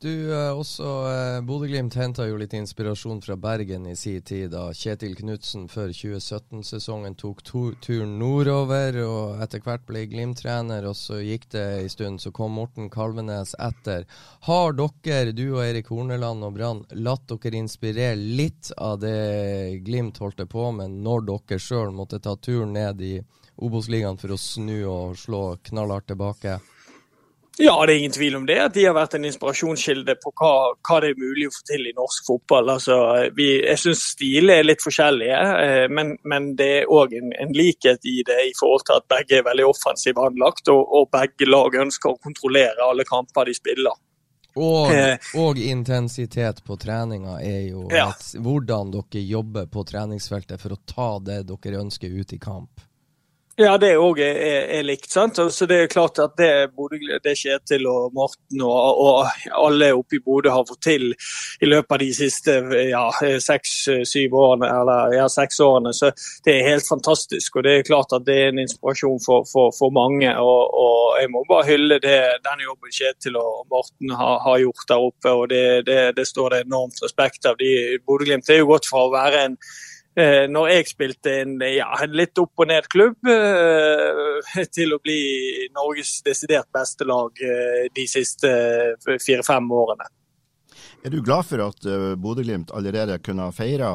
Du, 0.03 0.33
eh, 0.33 0.51
også 0.51 0.83
eh, 1.07 1.41
Bodø-Glimt 1.47 1.95
henta 1.95 2.25
jo 2.27 2.35
litt 2.35 2.51
inspirasjon 2.57 3.21
fra 3.23 3.37
Bergen 3.39 3.85
i 3.87 3.93
sin 3.95 4.19
tid, 4.27 4.49
da 4.51 4.65
Kjetil 4.75 5.13
Knutsen 5.15 5.69
før 5.71 5.93
2017-sesongen 5.95 7.15
tok 7.21 7.39
turen 7.47 8.17
nordover 8.19 8.99
og 9.05 9.39
etter 9.45 9.63
hvert 9.63 9.85
ble 9.87 10.01
Glimt-trener. 10.11 10.89
Og 10.89 10.97
så 10.99 11.21
gikk 11.23 11.47
det 11.55 11.63
en 11.77 11.93
stund, 11.93 12.19
så 12.19 12.33
kom 12.35 12.51
Morten 12.59 12.91
Kalvenes 12.91 13.55
etter. 13.55 14.03
Har 14.49 14.75
dere, 14.75 15.31
du 15.31 15.45
og 15.53 15.63
Erik 15.63 15.93
Horneland 15.93 16.43
og 16.49 16.59
Brann, 16.59 16.83
latt 16.99 17.31
dere 17.31 17.63
inspirere 17.63 18.19
litt 18.19 18.73
av 18.75 18.99
det 19.05 19.79
Glimt 19.87 20.19
holdt 20.19 20.43
på 20.51 20.67
med 20.81 20.99
når 20.99 21.29
dere 21.31 21.63
sjøl 21.63 21.95
måtte 21.95 22.19
ta 22.19 22.35
turen 22.35 22.75
ned 22.75 22.99
i 22.99 23.15
Obos-ligaen 23.55 24.19
for 24.19 24.35
å 24.35 24.41
snu 24.51 24.81
og 24.83 25.15
slå 25.23 25.45
knallhardt 25.63 26.11
tilbake? 26.11 26.59
Ja, 27.57 27.85
det 27.85 27.93
er 27.93 27.97
ingen 27.97 28.11
tvil 28.11 28.35
om 28.35 28.45
det. 28.49 28.55
At 28.57 28.73
de 28.73 28.85
har 28.87 28.95
vært 28.97 29.13
en 29.13 29.27
inspirasjonskilde 29.29 30.15
på 30.23 30.31
hva, 30.39 30.53
hva 30.81 30.99
det 31.03 31.11
er 31.13 31.19
mulig 31.21 31.49
å 31.49 31.53
få 31.53 31.65
til 31.69 31.85
i 31.85 31.93
norsk 31.93 32.29
fotball. 32.31 32.71
Altså, 32.73 32.95
vi, 33.37 33.49
jeg 33.61 33.81
syns 33.81 34.01
stilene 34.15 34.55
er 34.57 34.65
litt 34.65 34.81
forskjellige, 34.81 35.41
eh, 35.65 35.83
men, 35.93 36.15
men 36.29 36.53
det 36.57 36.69
er 36.79 36.89
òg 36.89 37.13
en, 37.19 37.29
en, 37.37 37.53
likhet 37.53 38.09
i 38.09 38.23
det 38.25 38.39
i 38.49 38.55
forhold 38.57 38.87
til 38.87 38.97
at 38.97 39.05
begge 39.13 39.37
er 39.37 39.45
veldig 39.45 39.67
offensivt 39.69 40.21
anlagt, 40.23 40.71
og, 40.73 40.81
og, 40.81 41.11
begge 41.13 41.45
lag 41.45 41.77
ønsker 41.83 42.15
å 42.15 42.21
kontrollere 42.23 42.87
alle 42.87 43.05
kamper 43.05 43.51
de 43.51 43.53
spiller. 43.57 44.01
Og, 44.53 44.89
eh, 44.93 45.29
og 45.37 45.57
intensitet 45.61 46.61
på 46.65 46.77
treninga 46.81 47.39
er 47.41 47.61
jo 47.67 47.85
ja. 47.93 48.07
hvordan 48.41 48.93
dere 48.93 49.21
jobber 49.29 49.69
på 49.69 49.85
treningsfeltet 49.89 50.61
for 50.61 50.73
å 50.73 50.81
ta 50.89 51.11
det 51.25 51.39
dere 51.49 51.85
ønsker 51.85 52.13
ut 52.13 52.33
i 52.33 52.41
kamp. 52.41 52.81
Ja, 53.53 53.75
det 53.77 53.91
òg 54.01 54.17
er, 54.17 54.37
er, 54.73 54.81
likt. 54.81 55.11
sant? 55.13 55.37
Så 55.37 55.67
Det 55.69 55.75
er 55.77 55.89
klart 55.91 56.17
at 56.17 56.31
det, 56.41 56.71
Bodø, 56.73 56.97
det 57.21 57.35
Kjetil 57.37 57.85
og 57.85 58.15
Morten 58.17 58.63
og, 58.65 59.01
og 59.03 59.51
alle 59.53 59.91
oppe 59.93 60.17
i 60.17 60.23
Bodø 60.25 60.49
har 60.49 60.65
fått 60.65 60.81
til 60.87 61.05
i 61.13 61.69
løpet 61.69 61.93
av 61.93 62.01
de 62.01 62.07
siste 62.17 62.55
ja, 62.89 63.03
seks-syv 63.21 64.33
årene, 64.33 64.71
eller 64.73 65.13
ja, 65.19 65.27
seks 65.29 65.61
årene, 65.61 65.93
så 65.93 66.09
det 66.47 66.55
er 66.55 66.71
helt 66.71 66.89
fantastisk. 66.89 67.61
og 67.61 67.67
Det 67.69 67.77
er 67.77 67.87
klart 67.91 68.17
at 68.17 68.25
det 68.25 68.39
er 68.41 68.49
en 68.55 68.63
inspirasjon 68.65 69.21
for, 69.21 69.45
for, 69.45 69.69
for 69.77 69.93
mange. 69.93 70.33
Og, 70.33 70.73
og, 70.73 71.21
Jeg 71.21 71.29
må 71.29 71.45
bare 71.45 71.69
hylle 71.69 72.01
det, 72.01 72.19
denne 72.49 72.65
jobben 72.65 72.97
Kjetil 72.97 73.37
og 73.37 73.67
Morten 73.69 74.17
har, 74.17 74.41
har 74.49 74.61
gjort 74.65 74.89
der 74.89 75.09
oppe. 75.11 75.29
og 75.29 75.49
Det, 75.53 75.65
det, 75.85 76.01
det 76.17 76.25
står 76.25 76.57
det 76.57 76.65
enormt 76.65 77.05
respekt 77.05 77.45
av. 77.45 77.61
De, 77.61 77.99
Bodø-Glimt 78.01 78.49
er 78.49 78.63
jo 78.63 78.71
godt 78.73 78.89
for 78.89 79.11
å 79.11 79.13
være 79.13 79.45
en 79.45 79.59
eh, 79.61 79.92
når 80.15 80.67
jeg 80.69 80.89
spilte 80.91 81.31
en, 81.41 81.55
ja, 81.65 81.87
en 82.03 82.13
litt 82.13 82.37
opp 82.37 82.61
og 82.61 82.69
ned-klubb, 82.69 83.29
eh, 83.33 84.65
til 84.75 84.93
å 84.93 84.99
bli 85.01 85.21
Norges 85.73 86.19
desidert 86.25 86.69
beste 86.73 87.07
lag 87.09 87.39
eh, 87.41 87.87
de 87.93 88.05
siste 88.09 88.51
eh, 88.51 89.15
fire-fem 89.17 89.71
årene. 89.73 90.09
Er 91.03 91.11
du 91.11 91.17
glad 91.19 91.43
for 91.43 91.59
at 91.65 91.83
Bodø-Glimt 92.23 92.69
allerede 92.71 93.17
kunne 93.19 93.49
feire 93.51 93.89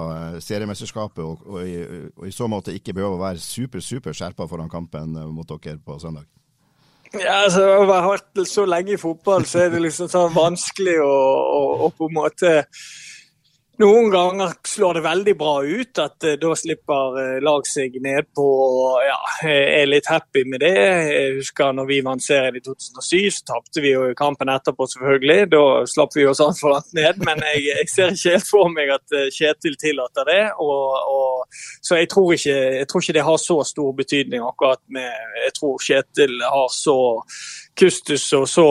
seriemesterskapet, 0.45 1.23
og, 1.25 1.47
og, 1.47 1.63
i, 1.65 1.79
og, 2.13 2.27
i, 2.29 2.33
så 2.37 2.51
måte 2.53 2.75
ikke 2.77 2.93
behøver 2.99 3.17
å 3.17 3.23
være 3.23 3.41
super, 3.41 3.81
super 3.81 4.13
skjerpa 4.13 4.45
foran 4.51 4.69
kampen 4.69 5.17
mot 5.33 5.49
dere 5.49 5.79
på 5.81 5.97
søndag? 6.03 6.27
Ja, 7.17 7.47
altså, 7.47 7.65
Å 7.79 7.87
være 7.89 8.45
så 8.45 8.67
lenge 8.69 8.93
i 8.93 9.01
fotball, 9.01 9.47
så 9.49 9.63
er 9.65 9.73
det 9.73 9.81
liksom 9.87 10.11
sånn 10.13 10.35
vanskelig 10.35 10.99
å, 11.01 11.09
å, 11.09 11.63
å 11.87 11.91
på 11.97 12.11
en 12.11 12.19
måte 12.19 12.53
noen 13.79 14.11
ganger 14.11 14.53
slår 14.67 14.99
det 14.99 15.03
veldig 15.05 15.35
bra 15.39 15.53
ut, 15.63 15.99
at 16.03 16.25
uh, 16.27 16.35
da 16.41 16.51
slipper 16.59 17.19
uh, 17.19 17.37
lag 17.45 17.67
seg 17.69 17.95
nedpå 18.03 18.45
og 18.45 18.99
ja, 19.07 19.19
er 19.49 19.87
litt 19.89 20.09
happy 20.11 20.43
med 20.51 20.63
det. 20.65 20.73
Jeg 20.75 21.37
husker 21.39 21.77
når 21.77 21.89
vi 21.91 22.01
vant 22.07 22.25
serien 22.25 22.59
i 22.59 22.63
2007, 22.65 23.31
så 23.37 23.47
tapte 23.53 23.85
vi 23.85 23.93
jo 23.95 24.09
kampen 24.19 24.51
etterpå, 24.53 24.89
selvfølgelig. 24.95 25.49
Da 25.55 25.63
slapp 25.91 26.17
vi 26.19 26.27
oss 26.31 26.43
altfor 26.45 26.75
langt 26.75 26.93
ned, 26.99 27.23
men 27.27 27.43
jeg, 27.53 27.65
jeg, 27.71 27.93
ser 27.93 28.13
ikke 28.15 28.35
helt 28.37 28.51
for 28.51 28.75
meg 28.75 28.93
at 28.99 29.17
Kjetil 29.35 29.79
tillater 29.81 30.27
det. 30.29 30.43
Og, 30.59 30.99
og, 31.15 31.63
så 31.85 32.01
jeg 32.01 32.11
tror, 32.13 32.35
ikke, 32.35 32.59
jeg 32.81 32.91
tror, 32.91 33.05
ikke, 33.05 33.17
det 33.19 33.27
har 33.31 33.41
så 33.43 33.61
stor 33.67 33.95
betydning 33.97 34.45
akkurat 34.45 34.83
med 34.95 35.09
Jeg 35.45 35.55
tror 35.61 35.81
Kjetil 35.83 36.39
har 36.43 36.69
så 36.75 36.99
kustus 37.79 38.27
og 38.35 38.47
så 38.51 38.69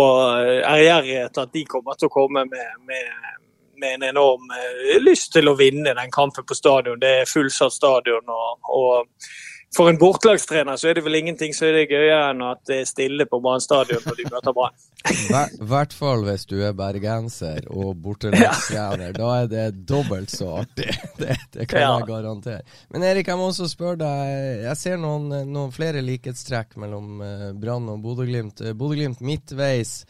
ærgjerrighet 0.67 1.43
at 1.43 1.53
de 1.53 1.67
kommer 1.69 1.95
til 1.95 2.09
å 2.09 2.15
komme 2.19 2.43
med, 2.49 2.79
med 2.87 3.37
med 3.81 3.97
en 3.97 4.07
enorm 4.11 4.49
eh, 4.53 4.95
lyst 5.03 5.33
til 5.35 5.49
å 5.49 5.57
vinne 5.59 5.95
den 5.97 6.13
kampen 6.13 6.45
på 6.47 6.57
stadion. 6.57 6.99
Det 7.01 7.13
er 7.21 7.29
fullsatt 7.29 7.75
stadion. 7.75 8.33
og, 8.33 8.73
og 8.73 9.29
for 9.75 9.91
en 9.91 9.97
bortelagstrener 9.99 10.77
så 10.79 10.89
er 10.89 10.97
det 10.97 11.03
vel 11.05 11.17
ingenting 11.19 11.51
som 11.53 11.67
er 11.67 11.75
det 11.75 11.89
gøyere 11.91 12.29
enn 12.31 12.43
at 12.47 12.61
det 12.69 12.79
er 12.81 12.87
stille 12.87 13.27
på 13.29 13.39
Brann 13.43 13.61
stadion 13.61 14.01
når 14.05 14.15
de 14.17 14.25
møter 14.31 14.55
Brann. 14.55 14.77
I 15.13 15.67
hvert 15.69 15.93
fall 15.95 16.23
hvis 16.25 16.47
du 16.49 16.55
er 16.65 16.75
bergenser 16.77 17.67
og 17.69 17.91
bortelagstrener. 18.01 19.11
Da 19.17 19.33
er 19.41 19.51
det 19.51 19.65
dobbelt 19.89 20.31
så 20.33 20.61
artig. 20.63 20.87
Det, 21.17 21.33
det 21.53 21.65
kan 21.65 21.81
ja. 21.81 21.93
jeg 21.97 22.07
garantere. 22.11 22.61
Men 22.93 23.03
Erik, 23.07 23.27
jeg 23.27 23.39
må 23.39 23.47
også 23.49 23.65
spørre 23.71 23.97
deg. 24.03 24.65
Jeg 24.67 24.77
ser 24.77 24.99
noen, 25.01 25.31
noen 25.49 25.71
flere 25.73 26.03
likhetstrekk 26.05 26.75
mellom 26.77 27.23
eh, 27.25 27.47
Brann 27.57 27.89
og 27.89 28.03
Bodø-Glimt. 28.03 28.61
Bodø-Glimt 28.77 29.23
midtveis. 29.25 30.03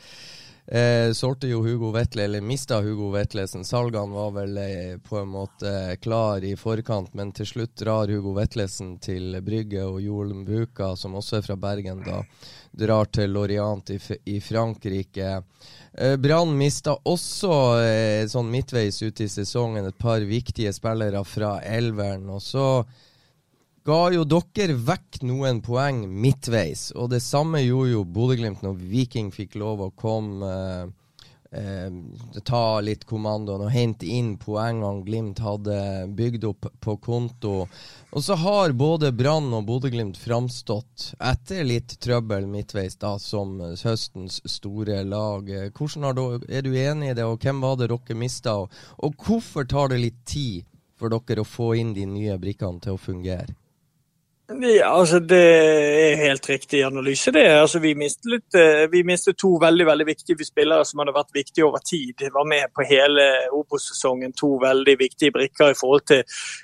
Eh, 0.71 1.13
solgte 1.13 1.47
jo 1.47 1.61
Hugo 1.63 1.91
Vetle, 1.91 2.23
eller 2.23 2.41
mista 2.41 2.81
Hugo 2.81 3.09
Vetlesen. 3.11 3.63
Salgene 3.65 4.11
var 4.13 4.31
vel 4.35 4.57
eh, 4.57 4.97
på 4.99 5.17
en 5.17 5.29
måte 5.31 5.95
klar 6.01 6.43
i 6.43 6.57
forkant, 6.59 7.13
men 7.15 7.31
til 7.31 7.47
slutt 7.47 7.75
drar 7.79 8.11
Hugo 8.11 8.33
Vetlesen 8.35 8.97
til 8.99 9.39
Brygge, 9.41 9.85
og 9.87 10.01
Jolm 10.03 10.43
Buka, 10.45 10.91
som 10.99 11.15
også 11.15 11.39
er 11.39 11.47
fra 11.47 11.55
Bergen, 11.55 12.03
da 12.03 12.19
drar 12.77 13.07
til 13.07 13.31
Lorient 13.31 13.93
i, 13.95 13.99
i 14.25 14.41
Frankrike. 14.43 15.41
Eh, 15.93 16.17
Brann 16.19 16.51
mista 16.59 16.97
også 16.99 17.53
eh, 17.79 18.27
sånn 18.27 18.51
midtveis 18.51 18.99
ute 19.05 19.23
i 19.23 19.31
sesongen 19.31 19.87
et 19.87 19.97
par 19.97 20.19
viktige 20.19 20.75
spillere 20.75 21.23
fra 21.23 21.61
elveren. 21.63 22.27
og 22.29 22.43
så 22.43 22.67
ga 23.87 24.09
jo 24.11 24.25
dere 24.27 24.75
vekk 24.83 25.21
noen 25.23 25.61
poeng 25.63 26.01
midtveis, 26.11 26.89
og 26.99 27.13
det 27.13 27.21
samme 27.23 27.61
gjorde 27.63 27.93
jo 27.93 28.05
Bodø-Glimt 28.17 28.63
når 28.65 28.79
Viking 28.91 29.29
fikk 29.31 29.55
lov 29.61 29.79
å 29.85 29.91
komme 29.95 30.47
eh, 30.51 30.89
eh, 31.55 31.93
ta 32.43 32.81
litt 32.83 33.05
kommandoen 33.07 33.63
og 33.63 33.71
hente 33.71 34.09
inn 34.11 34.33
poengene 34.41 35.05
Glimt 35.07 35.39
hadde 35.39 35.77
bygd 36.19 36.47
opp 36.49 36.67
på 36.83 36.95
konto. 36.99 37.53
Og 38.11 38.25
så 38.25 38.35
har 38.41 38.75
både 38.75 39.13
Brann 39.15 39.47
og 39.55 39.63
Bodø-Glimt 39.69 40.19
framstått, 40.19 41.13
etter 41.23 41.63
litt 41.63 41.95
trøbbel 42.03 42.49
midtveis, 42.51 42.97
da, 42.99 43.13
som 43.23 43.55
høstens 43.85 44.41
store 44.51 44.99
lag. 45.07 45.47
Hvordan 45.77 46.17
du, 46.17 46.25
Er 46.49 46.67
du 46.67 46.73
enig 46.75 47.13
i 47.13 47.15
det, 47.21 47.23
og 47.23 47.39
hvem 47.39 47.63
var 47.63 47.79
det 47.79 47.87
dere 47.93 48.19
mista? 48.19 48.57
Og, 48.65 48.83
og 48.99 49.15
hvorfor 49.15 49.63
tar 49.63 49.95
det 49.95 50.01
litt 50.03 50.19
tid 50.27 50.67
for 50.99 51.13
dere 51.13 51.45
å 51.45 51.47
få 51.47 51.71
inn 51.79 51.95
de 51.95 52.03
nye 52.03 52.35
brikkene 52.41 52.83
til 52.83 52.97
å 52.97 52.99
fungere? 52.99 53.55
Ja, 54.47 54.99
altså 54.99 55.19
Det 55.19 55.37
er 55.37 56.15
helt 56.15 56.49
riktig 56.49 56.83
analyse. 56.83 57.31
det. 57.31 57.47
Altså 57.61 57.79
Vi 57.79 57.93
mistet, 57.93 58.25
litt, 58.31 58.55
eh, 58.55 58.87
vi 58.91 59.03
mistet 59.03 59.37
to 59.37 59.57
veldig 59.59 59.85
veldig 59.85 60.05
viktige 60.07 60.45
spillere 60.45 60.85
som 60.85 60.99
hadde 60.99 61.11
vært 61.11 61.33
viktige 61.35 61.65
over 61.65 61.79
tid. 61.83 62.13
De 62.19 62.29
var 62.31 62.45
med 62.47 62.63
på 62.75 62.85
hele 62.87 63.21
Obos-sesongen. 63.51 64.31
To 64.39 64.57
veldig 64.63 64.95
viktige 64.99 65.31
brikker 65.31 65.71
i 65.71 65.79
forhold 65.81 66.07
til 66.07 66.23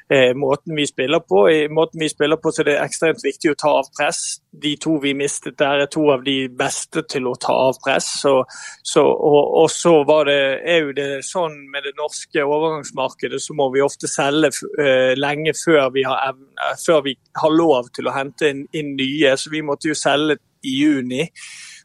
eh, 0.09 0.33
måten 0.33 0.75
vi 0.75 0.85
spiller 0.85 1.19
på. 1.19 1.47
I 1.49 1.67
måten 1.67 1.99
vi 1.99 2.07
spiller 2.07 2.37
på 2.37 2.51
så 2.51 2.61
er 2.61 2.63
det 2.63 2.79
ekstremt 2.79 3.19
viktig 3.23 3.51
å 3.51 3.59
ta 3.59 3.67
av 3.67 3.91
press. 3.99 4.39
De 4.63 4.77
to 4.77 4.95
vi 5.03 5.13
mistet 5.13 5.59
der 5.59 5.83
er 5.83 5.91
to 5.91 6.07
av 6.11 6.23
de 6.23 6.47
beste 6.47 7.03
til 7.03 7.27
å 7.27 7.35
ta 7.35 7.53
av 7.67 7.75
press. 7.83 8.07
Så, 8.21 8.45
så, 8.83 9.03
og, 9.03 9.43
og, 9.63 9.69
så 9.71 10.05
var 10.07 10.31
det, 10.31 10.39
er 10.63 10.87
jo 10.87 10.95
det 10.95 11.09
sånn 11.27 11.59
med 11.67 11.83
det 11.83 11.97
norske 11.99 12.47
overgangsmarkedet, 12.47 13.41
så 13.41 13.53
må 13.53 13.67
vi 13.73 13.83
ofte 13.83 14.07
selge 14.07 14.53
uh, 14.79 15.11
lenge 15.17 15.51
før 15.65 15.89
vi 15.91 16.03
har, 16.07 16.37
før 16.85 17.01
vi 17.03 17.17
har 17.41 17.51
lov 17.51 17.72
lov 17.73 17.91
til 17.93 18.09
å 18.09 18.15
hente 18.15 18.53
inn, 18.53 18.65
inn 18.73 18.95
nye, 18.99 19.35
så 19.37 19.51
vi 19.53 19.65
måtte 19.65 19.91
jo 19.91 19.97
selge 19.97 20.39
i 20.63 20.79
juni. 20.79 21.27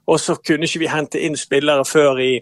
Og 0.09 0.21
så 0.21 0.39
kunne 0.41 0.65
ikke 0.65 0.81
vi 0.81 0.89
hente 0.89 1.21
inn 1.21 1.35
spillere 1.37 1.85
før 1.85 2.17
i, 2.25 2.39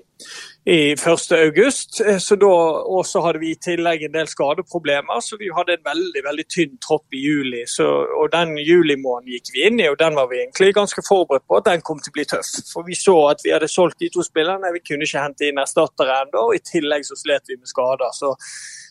i 0.71 0.77
1.8. 0.95 2.37
Og 2.47 3.01
så 3.11 3.23
hadde 3.25 3.41
vi 3.43 3.51
i 3.51 3.59
tillegg 3.59 4.05
en 4.07 4.15
del 4.15 4.31
skadeproblemer, 4.31 5.19
så 5.25 5.39
vi 5.41 5.51
hadde 5.57 5.75
en 5.75 5.89
veldig 5.89 6.23
veldig 6.29 6.47
tynn 6.55 6.77
tropp 6.85 7.17
i 7.19 7.25
juli. 7.25 7.65
Så, 7.67 7.89
og 8.21 8.31
Den 8.37 8.55
julimåneden 8.63 9.35
gikk 9.35 9.51
vi 9.57 9.67
inn 9.67 9.83
i, 9.83 9.89
og 9.91 9.99
den 9.99 10.15
var 10.15 10.31
vi 10.31 10.45
egentlig 10.45 10.77
ganske 10.79 11.03
forberedt 11.09 11.49
på 11.49 11.59
at 11.59 11.67
den 11.73 11.83
kom 11.83 11.99
til 11.99 12.15
å 12.15 12.19
bli 12.21 12.29
tøff. 12.37 12.55
For 12.71 12.87
vi 12.87 12.99
så 13.03 13.19
at 13.33 13.43
vi 13.43 13.55
hadde 13.57 13.73
solgt 13.73 13.99
de 13.99 14.13
to 14.15 14.23
spillerne, 14.23 14.71
vi 14.77 14.87
kunne 14.87 15.09
ikke 15.09 15.27
hente 15.27 15.51
inn 15.51 15.59
erstattere 15.59 16.23
ennå. 16.23 16.47
Og 16.47 16.61
i 16.61 16.63
tillegg 16.71 17.09
så 17.09 17.19
slet 17.19 17.51
vi 17.51 17.59
med 17.59 17.73
skader. 17.73 18.15
Så 18.15 18.37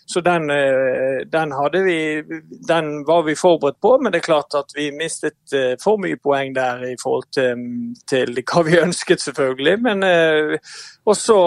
så 0.07 0.21
den, 0.21 0.50
eh, 0.50 1.25
den, 1.31 1.53
vi, 1.85 2.24
den, 2.67 3.05
var 3.05 3.24
vi 3.24 3.35
forberedt 3.35 3.79
på, 3.81 3.97
men 4.01 4.12
det 4.12 4.17
er 4.17 4.27
klart 4.27 4.53
at 4.53 4.69
vi 4.75 4.91
mistet 4.91 5.53
eh, 5.53 5.74
for 5.81 5.97
mye 5.97 6.19
poeng 6.21 6.53
der 6.53 6.83
i 6.91 6.93
forhold 7.01 7.25
til, 7.33 7.63
til 8.09 8.38
hva 8.45 8.62
vi 8.67 8.77
ønsket, 8.85 9.21
selvfølgelig. 9.21 9.79
Men 9.81 10.03
eh, 10.05 10.59
også 11.05 11.38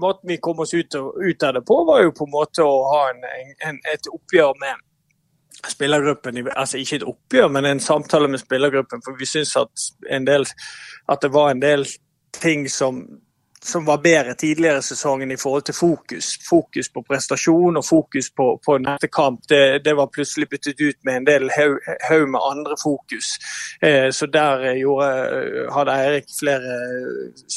måten 0.00 0.32
vi 0.32 0.40
kom 0.40 0.64
oss 0.64 0.72
ut, 0.74 0.96
ut, 0.96 1.42
av 1.42 1.58
det 1.58 1.64
på, 1.68 1.78
var 1.84 2.06
jo 2.06 2.16
på 2.16 2.24
en 2.24 2.32
måte 2.32 2.64
å 2.64 2.78
ha 2.88 3.02
en, 3.12 3.20
en, 3.68 3.82
et 3.92 4.08
oppgjør 4.08 4.56
med 4.64 4.80
spillergruppen. 5.68 6.40
Altså 6.56 6.80
ikke 6.80 7.02
et 7.02 7.08
oppgjør, 7.12 7.52
men 7.52 7.68
en 7.68 7.84
samtale 7.84 8.32
med 8.32 8.40
spillergruppen. 8.40 9.04
For 9.04 9.20
vi 9.20 9.28
syns 9.28 9.52
at, 9.60 9.88
at 10.08 11.20
det 11.20 11.32
var 11.36 11.52
en 11.52 11.60
del 11.60 11.84
ting 12.40 12.64
som 12.72 13.04
som 13.66 13.84
var 13.84 13.98
bedre 13.98 14.34
tidligere 14.34 14.78
i 14.78 14.82
sesongen 14.82 15.30
i 15.30 15.36
forhold 15.36 15.62
til 15.62 15.74
fokus. 15.74 16.38
Fokus 16.48 16.88
på 16.94 17.02
prestasjon 17.08 17.76
og 17.76 17.84
fokus 17.84 18.30
på, 18.36 18.46
på 18.66 18.78
neste 18.78 19.08
kamp. 19.12 19.40
Det, 19.48 19.84
det, 19.84 19.96
var 19.96 20.10
plutselig 20.14 20.48
byttet 20.48 20.80
ut 20.80 20.98
med 21.04 21.16
en 21.16 21.26
del 21.26 21.50
haug 22.08 22.28
med 22.30 22.40
andre 22.50 22.76
fokus. 22.82 23.36
Eh, 23.82 24.10
så 24.10 24.26
der 24.26 24.66
gjorde, 24.80 25.10
hadde 25.74 25.96
Eirik 26.02 26.30
flere 26.40 26.76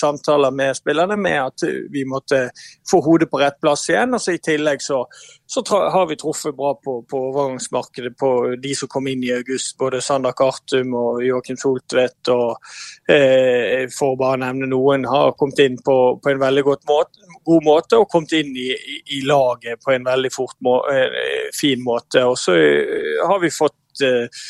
samtaler 0.01 0.51
med 0.51 0.75
spillerne 0.75 1.17
med 1.17 1.39
at 1.43 1.67
vi 1.91 2.05
måtte 2.05 2.49
få 2.91 3.01
hodet 3.05 3.29
på 3.29 3.41
rett 3.41 3.59
plass 3.61 3.89
igjen. 3.89 4.13
og 4.13 4.21
så 4.21 4.37
I 4.37 4.43
tillegg 4.43 4.81
så, 4.81 5.03
så 5.49 5.63
har 5.67 6.05
vi 6.05 6.15
truffet 6.19 6.55
bra 6.55 6.75
på, 6.77 6.99
på 7.09 7.19
overgangsmarkedet 7.31 8.11
på 8.21 8.29
de 8.61 8.73
som 8.77 8.89
kom 8.91 9.07
inn 9.09 9.23
i 9.25 9.31
august. 9.33 9.73
Både 9.81 10.01
Sander 10.05 10.35
Kartum 10.37 10.93
og 10.93 11.23
Joakim 11.25 11.57
Soltvedt, 11.57 12.29
og 12.29 13.09
eh, 13.09 13.87
for 13.89 14.13
å 14.13 14.19
bare 14.19 14.43
nevne 14.43 14.69
noen, 14.69 15.07
har 15.09 15.33
kommet 15.39 15.63
inn 15.65 15.79
på 15.81 15.99
på, 16.21 16.29
en 16.29 16.39
veldig 16.39 16.63
måte, 16.67 17.31
god 17.45 17.65
måte 17.65 17.99
og 17.99 18.09
kommet 18.11 18.35
inn 18.37 18.53
i, 18.53 18.69
i, 18.73 18.99
i, 19.17 19.21
laget 19.25 19.81
på 19.83 19.93
en 19.95 20.05
veldig 20.05 20.31
må, 20.65 20.75
eh, 20.93 21.49
fin 21.55 21.81
måte. 21.83 22.23
Og 22.29 22.37
så 22.39 22.55
eh, 22.55 23.25
har 23.25 23.41
vi 23.41 23.51
fått 23.53 24.05
eh, 24.05 24.45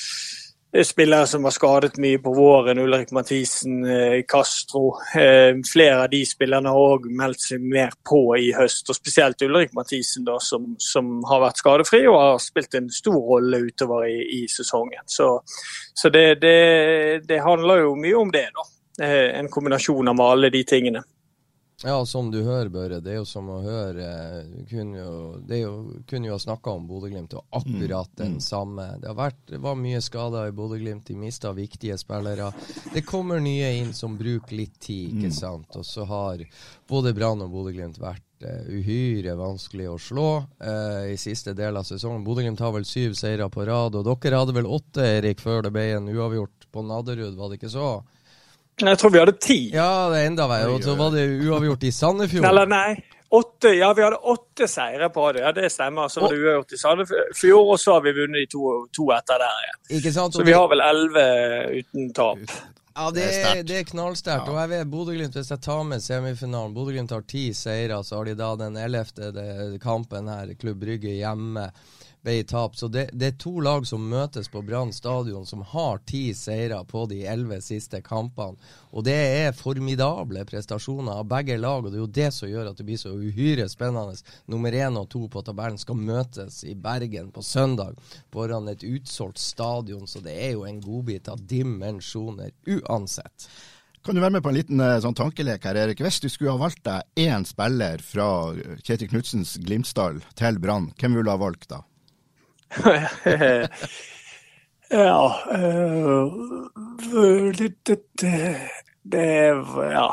spillere 0.86 1.28
som 1.28 1.44
var 1.44 1.52
skadet 1.52 1.98
mye 1.98 2.20
på 2.22 2.34
våren. 2.34 2.78
Ulrik 2.78 3.12
Mathisen, 3.12 3.86
eh, 3.86 4.22
Castro. 4.28 4.94
Eh, 5.16 5.56
flere 5.74 6.04
av 6.04 6.10
de 6.10 6.22
spillerne 6.26 6.70
har 6.70 6.94
òg 6.94 7.08
meldt 7.10 7.42
seg 7.42 7.62
mer 7.62 7.90
på 8.06 8.38
i 8.38 8.52
høst. 8.54 8.90
og 8.90 8.96
Spesielt 8.96 9.42
Ulrik 9.42 9.74
Mathisen, 9.74 10.26
da, 10.26 10.38
som, 10.40 10.76
som, 10.78 11.24
har 11.30 11.42
vært 11.42 11.58
skadefri 11.58 12.06
og 12.08 12.20
har 12.20 12.38
spilt 12.38 12.76
en 12.76 12.90
stor 12.90 13.18
rolle 13.18 13.64
utover 13.66 14.06
i, 14.06 14.44
i 14.44 14.48
sesongen. 14.48 15.02
Så, 15.08 15.40
så 15.94 16.10
det, 16.10 16.42
det, 16.42 17.28
det 17.28 17.42
handler 17.42 17.88
jo 17.88 17.96
mye 17.96 18.16
om 18.16 18.32
det, 18.32 18.50
da. 18.54 18.68
Eh, 19.06 19.40
en 19.40 19.50
kombinasjon 19.50 20.08
av 20.08 20.22
alle 20.22 20.50
de 20.54 20.64
tingene. 20.64 21.02
Ja, 21.84 22.06
som 22.06 22.32
du 22.32 22.42
hører, 22.44 22.70
Børre. 22.70 23.00
Det 23.00 23.14
er 23.14 23.20
jo 23.22 23.28
som 23.28 23.48
å 23.54 23.62
høre 23.64 24.08
kunne 24.68 25.00
jo, 25.00 25.12
Det 25.48 25.62
jo, 25.62 25.74
kunne 26.10 26.28
jo 26.28 26.36
ha 26.36 26.42
snakka 26.42 26.74
om 26.76 26.88
Bodø-Glimt, 26.90 27.34
og 27.40 27.46
akkurat 27.56 28.10
mm. 28.12 28.18
den 28.20 28.34
mm. 28.36 28.42
samme. 28.44 28.88
Det, 29.00 29.08
har 29.08 29.16
vært, 29.16 29.40
det 29.48 29.62
var 29.64 29.80
mye 29.80 30.02
skader 30.04 30.50
i 30.50 30.56
Bodø-Glimt, 30.56 31.08
de 31.08 31.16
mista 31.16 31.54
viktige 31.56 31.96
spillere. 31.98 32.52
Det 32.94 33.06
kommer 33.08 33.40
nye 33.40 33.72
inn 33.80 33.94
som 33.96 34.18
bruker 34.20 34.58
litt 34.60 34.76
tid, 34.84 35.16
ikke 35.16 35.32
mm. 35.32 35.38
sant. 35.40 35.80
Og 35.80 35.88
så 35.88 36.04
har 36.10 36.44
både 36.90 37.16
Brann 37.16 37.46
og 37.48 37.56
Bodø-Glimt 37.56 38.02
vært 38.04 38.44
uh, 38.44 38.68
uhyre 38.68 39.40
vanskelig 39.40 39.88
å 39.94 39.98
slå 40.04 40.30
uh, 40.44 41.08
i 41.08 41.16
siste 41.22 41.56
del 41.56 41.80
av 41.80 41.88
sesongen. 41.88 42.28
Bodø-Glimt 42.28 42.60
har 42.60 42.76
vel 42.76 42.88
syv 42.88 43.16
seire 43.16 43.48
på 43.48 43.64
rad, 43.72 43.96
og 43.96 44.04
dere 44.04 44.44
hadde 44.44 44.60
vel 44.60 44.68
åtte, 44.68 45.08
Erik, 45.20 45.40
før 45.40 45.64
det 45.64 45.76
ble 45.80 45.94
en 45.96 46.12
uavgjort 46.12 46.68
på 46.76 46.84
Nadderud, 46.84 47.40
var 47.40 47.50
det 47.54 47.62
ikke 47.62 47.72
så? 47.72 47.92
Jeg 48.80 49.00
tror 49.02 49.12
vi 49.14 49.20
hadde 49.20 49.38
ti. 49.42 49.60
Ja, 49.76 50.10
det 50.14 50.26
enda 50.30 50.48
verre. 50.50 50.74
Og 50.74 50.84
så 50.84 50.96
var 51.00 51.12
det 51.16 51.28
uavgjort 51.44 51.84
i 51.84 51.92
Sandefjord. 51.92 52.48
Eller 52.50 52.70
nei. 52.70 52.90
Åtte, 53.30 53.76
ja, 53.78 53.92
vi 53.94 54.02
hadde 54.02 54.18
åtte 54.32 54.66
seire 54.68 55.12
på 55.14 55.28
det. 55.36 55.44
Ja, 55.44 55.52
det 55.54 55.70
stemmer. 55.70 56.10
Så 56.10 56.24
var 56.24 56.34
det 56.34 56.40
uavgjort 56.42 56.74
i 56.74 56.82
Sandefjord, 56.82 57.76
og 57.76 57.78
så 57.78 57.98
har 57.98 58.08
vi 58.08 58.16
vunnet 58.18 58.42
de 58.42 58.50
to, 58.50 58.72
to 58.96 59.12
etter 59.14 59.44
der 59.44 59.62
igjen. 59.66 59.80
Ikke 60.00 60.14
sant? 60.16 60.34
Så 60.34 60.46
vi 60.48 60.56
har 60.58 60.66
vel 60.72 60.82
elleve 60.82 61.26
uten 61.78 62.10
tap. 62.18 62.42
Ja, 63.00 63.12
det 63.16 63.28
er, 63.30 63.62
det 63.64 63.78
er 63.80 63.86
knallsterkt. 63.88 64.50
Ja. 64.50 64.52
Og 64.52 64.58
jeg 64.60 64.72
vet 64.74 64.90
Bodø-Glimt, 64.92 65.38
hvis 65.38 65.54
jeg 65.54 65.62
tar 65.64 65.86
med 65.88 66.02
semifinalen 66.04 66.74
Bodø-Glimt 66.76 67.14
har 67.16 67.22
ti 67.30 67.46
seire, 67.56 68.02
så 68.04 68.18
har 68.18 68.28
de 68.28 68.34
da 68.40 68.50
den 68.60 68.80
ellevte 68.82 69.30
kampen 69.84 70.28
her, 70.28 70.52
Klubb 70.60 70.82
Brygge 70.82 71.14
hjemme, 71.20 71.70
ble 72.22 72.44
tap. 72.44 72.76
Så 72.76 72.88
det, 72.88 73.10
det, 73.14 73.26
er 73.26 73.38
to 73.40 73.60
lag 73.64 73.88
som 73.88 74.10
møtes 74.10 74.50
på 74.52 74.62
Brann 74.66 74.92
stadion, 74.94 75.46
som 75.46 75.62
har 75.62 76.02
ti 76.10 76.34
seire 76.36 76.82
på 76.86 77.06
de 77.12 77.22
elleve 77.28 77.62
siste 77.64 78.02
kampene. 78.06 78.60
Og 78.92 79.06
det 79.08 79.16
er 79.16 79.58
formidable 79.58 80.44
prestasjoner 80.50 81.22
av 81.22 81.30
begge 81.30 81.58
lag, 81.60 81.86
og 81.86 81.92
det 81.92 82.00
er 82.00 82.04
jo 82.04 82.12
det 82.20 82.30
som 82.36 82.52
gjør 82.52 82.72
at 82.72 82.80
det 82.80 82.88
blir 82.88 83.02
så 83.02 83.14
uhyre 83.16 83.70
spennende. 83.72 84.18
Nummer 84.52 84.76
én 84.76 85.00
og 85.00 85.10
to 85.14 85.26
på 85.32 85.44
tabellen 85.46 85.80
skal 85.80 86.00
møtes 86.00 86.64
i 86.68 86.76
Bergen 86.76 87.32
på 87.36 87.44
søndag 87.46 87.98
foran 88.34 88.70
et 88.72 88.86
utsolgt 88.88 89.42
stadion, 89.42 90.08
så 90.08 90.24
det 90.24 90.36
er 90.36 90.56
jo 90.56 90.66
en 90.68 90.82
godbit 90.84 91.30
av 91.32 91.44
dimensjoner 91.48 92.54
uansett. 92.68 93.50
Kan 94.06 94.16
du 94.16 94.22
være 94.24 94.38
med 94.38 94.44
på 94.44 94.50
en 94.50 94.56
liten 94.56 94.82
sånn 95.04 95.18
tankelek 95.18 95.66
her, 95.68 95.78
Erik? 95.82 96.00
Hvis 96.00 96.22
du 96.24 96.30
skulle 96.32 96.54
ha 96.56 96.62
valgt 96.62 96.86
deg 96.88 97.28
én 97.28 97.44
spiller 97.46 98.00
fra 98.00 98.56
Kjetil 98.80 99.10
Knutsens 99.12 99.58
Glimtsdal 99.60 100.22
til 100.40 100.60
Brann, 100.64 100.88
hvem 100.96 101.18
ville 101.18 101.28
du 101.28 101.34
ha 101.34 101.42
valgt 101.42 101.68
da? 101.74 101.82
ja 104.90 105.36
uh, 105.56 106.34
det, 109.04 109.30
Ja. 109.94 110.10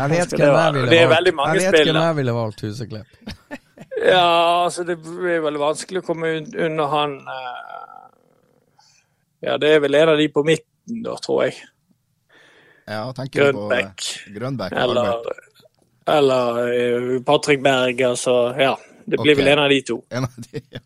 Jeg 0.00 0.10
vet 0.10 0.32
hvem 0.32 0.40
jeg 0.40 0.72
ville 0.74 0.86
valgt. 0.86 0.90
Det 0.90 1.00
er 1.00 1.10
veldig 1.10 1.34
mange 1.34 1.54
jeg 1.60 1.72
vet 1.72 1.86
hvem 1.86 2.00
jeg 2.00 2.16
ville 2.16 2.34
valgt, 2.34 2.60
Huseklepp. 2.66 3.06
ja, 4.14 4.64
altså 4.64 4.84
det 4.86 4.96
er 4.98 5.44
veldig 5.44 5.62
vanskelig 5.62 6.02
å 6.02 6.06
komme 6.06 6.32
under 6.40 6.86
han 6.94 7.18
uh, 7.26 8.08
Ja, 9.44 9.58
det 9.60 9.74
er 9.76 9.84
vel 9.84 9.98
en 9.98 10.14
av 10.14 10.18
de 10.20 10.28
på 10.32 10.44
midten, 10.46 11.02
da, 11.04 11.14
tror 11.22 11.46
jeg. 11.46 11.60
Ja, 12.90 13.04
tenker 13.14 13.50
du 13.50 13.52
på 13.54 13.68
Grønbæk. 13.68 14.06
Grønbæk 14.34 14.72
Eller, 14.72 15.06
eller 16.10 17.20
Patrick 17.26 17.62
Berg, 17.62 18.02
altså. 18.02 18.54
Ja. 18.58 18.74
Det 19.04 19.18
blir 19.18 19.34
okay. 19.34 19.44
vel 19.44 19.52
en 19.52 19.62
av 19.62 19.70
de 19.70 19.80
to. 19.86 20.00
En 20.10 20.24
av 20.24 20.40
de, 20.50 20.60
ja. 20.70 20.80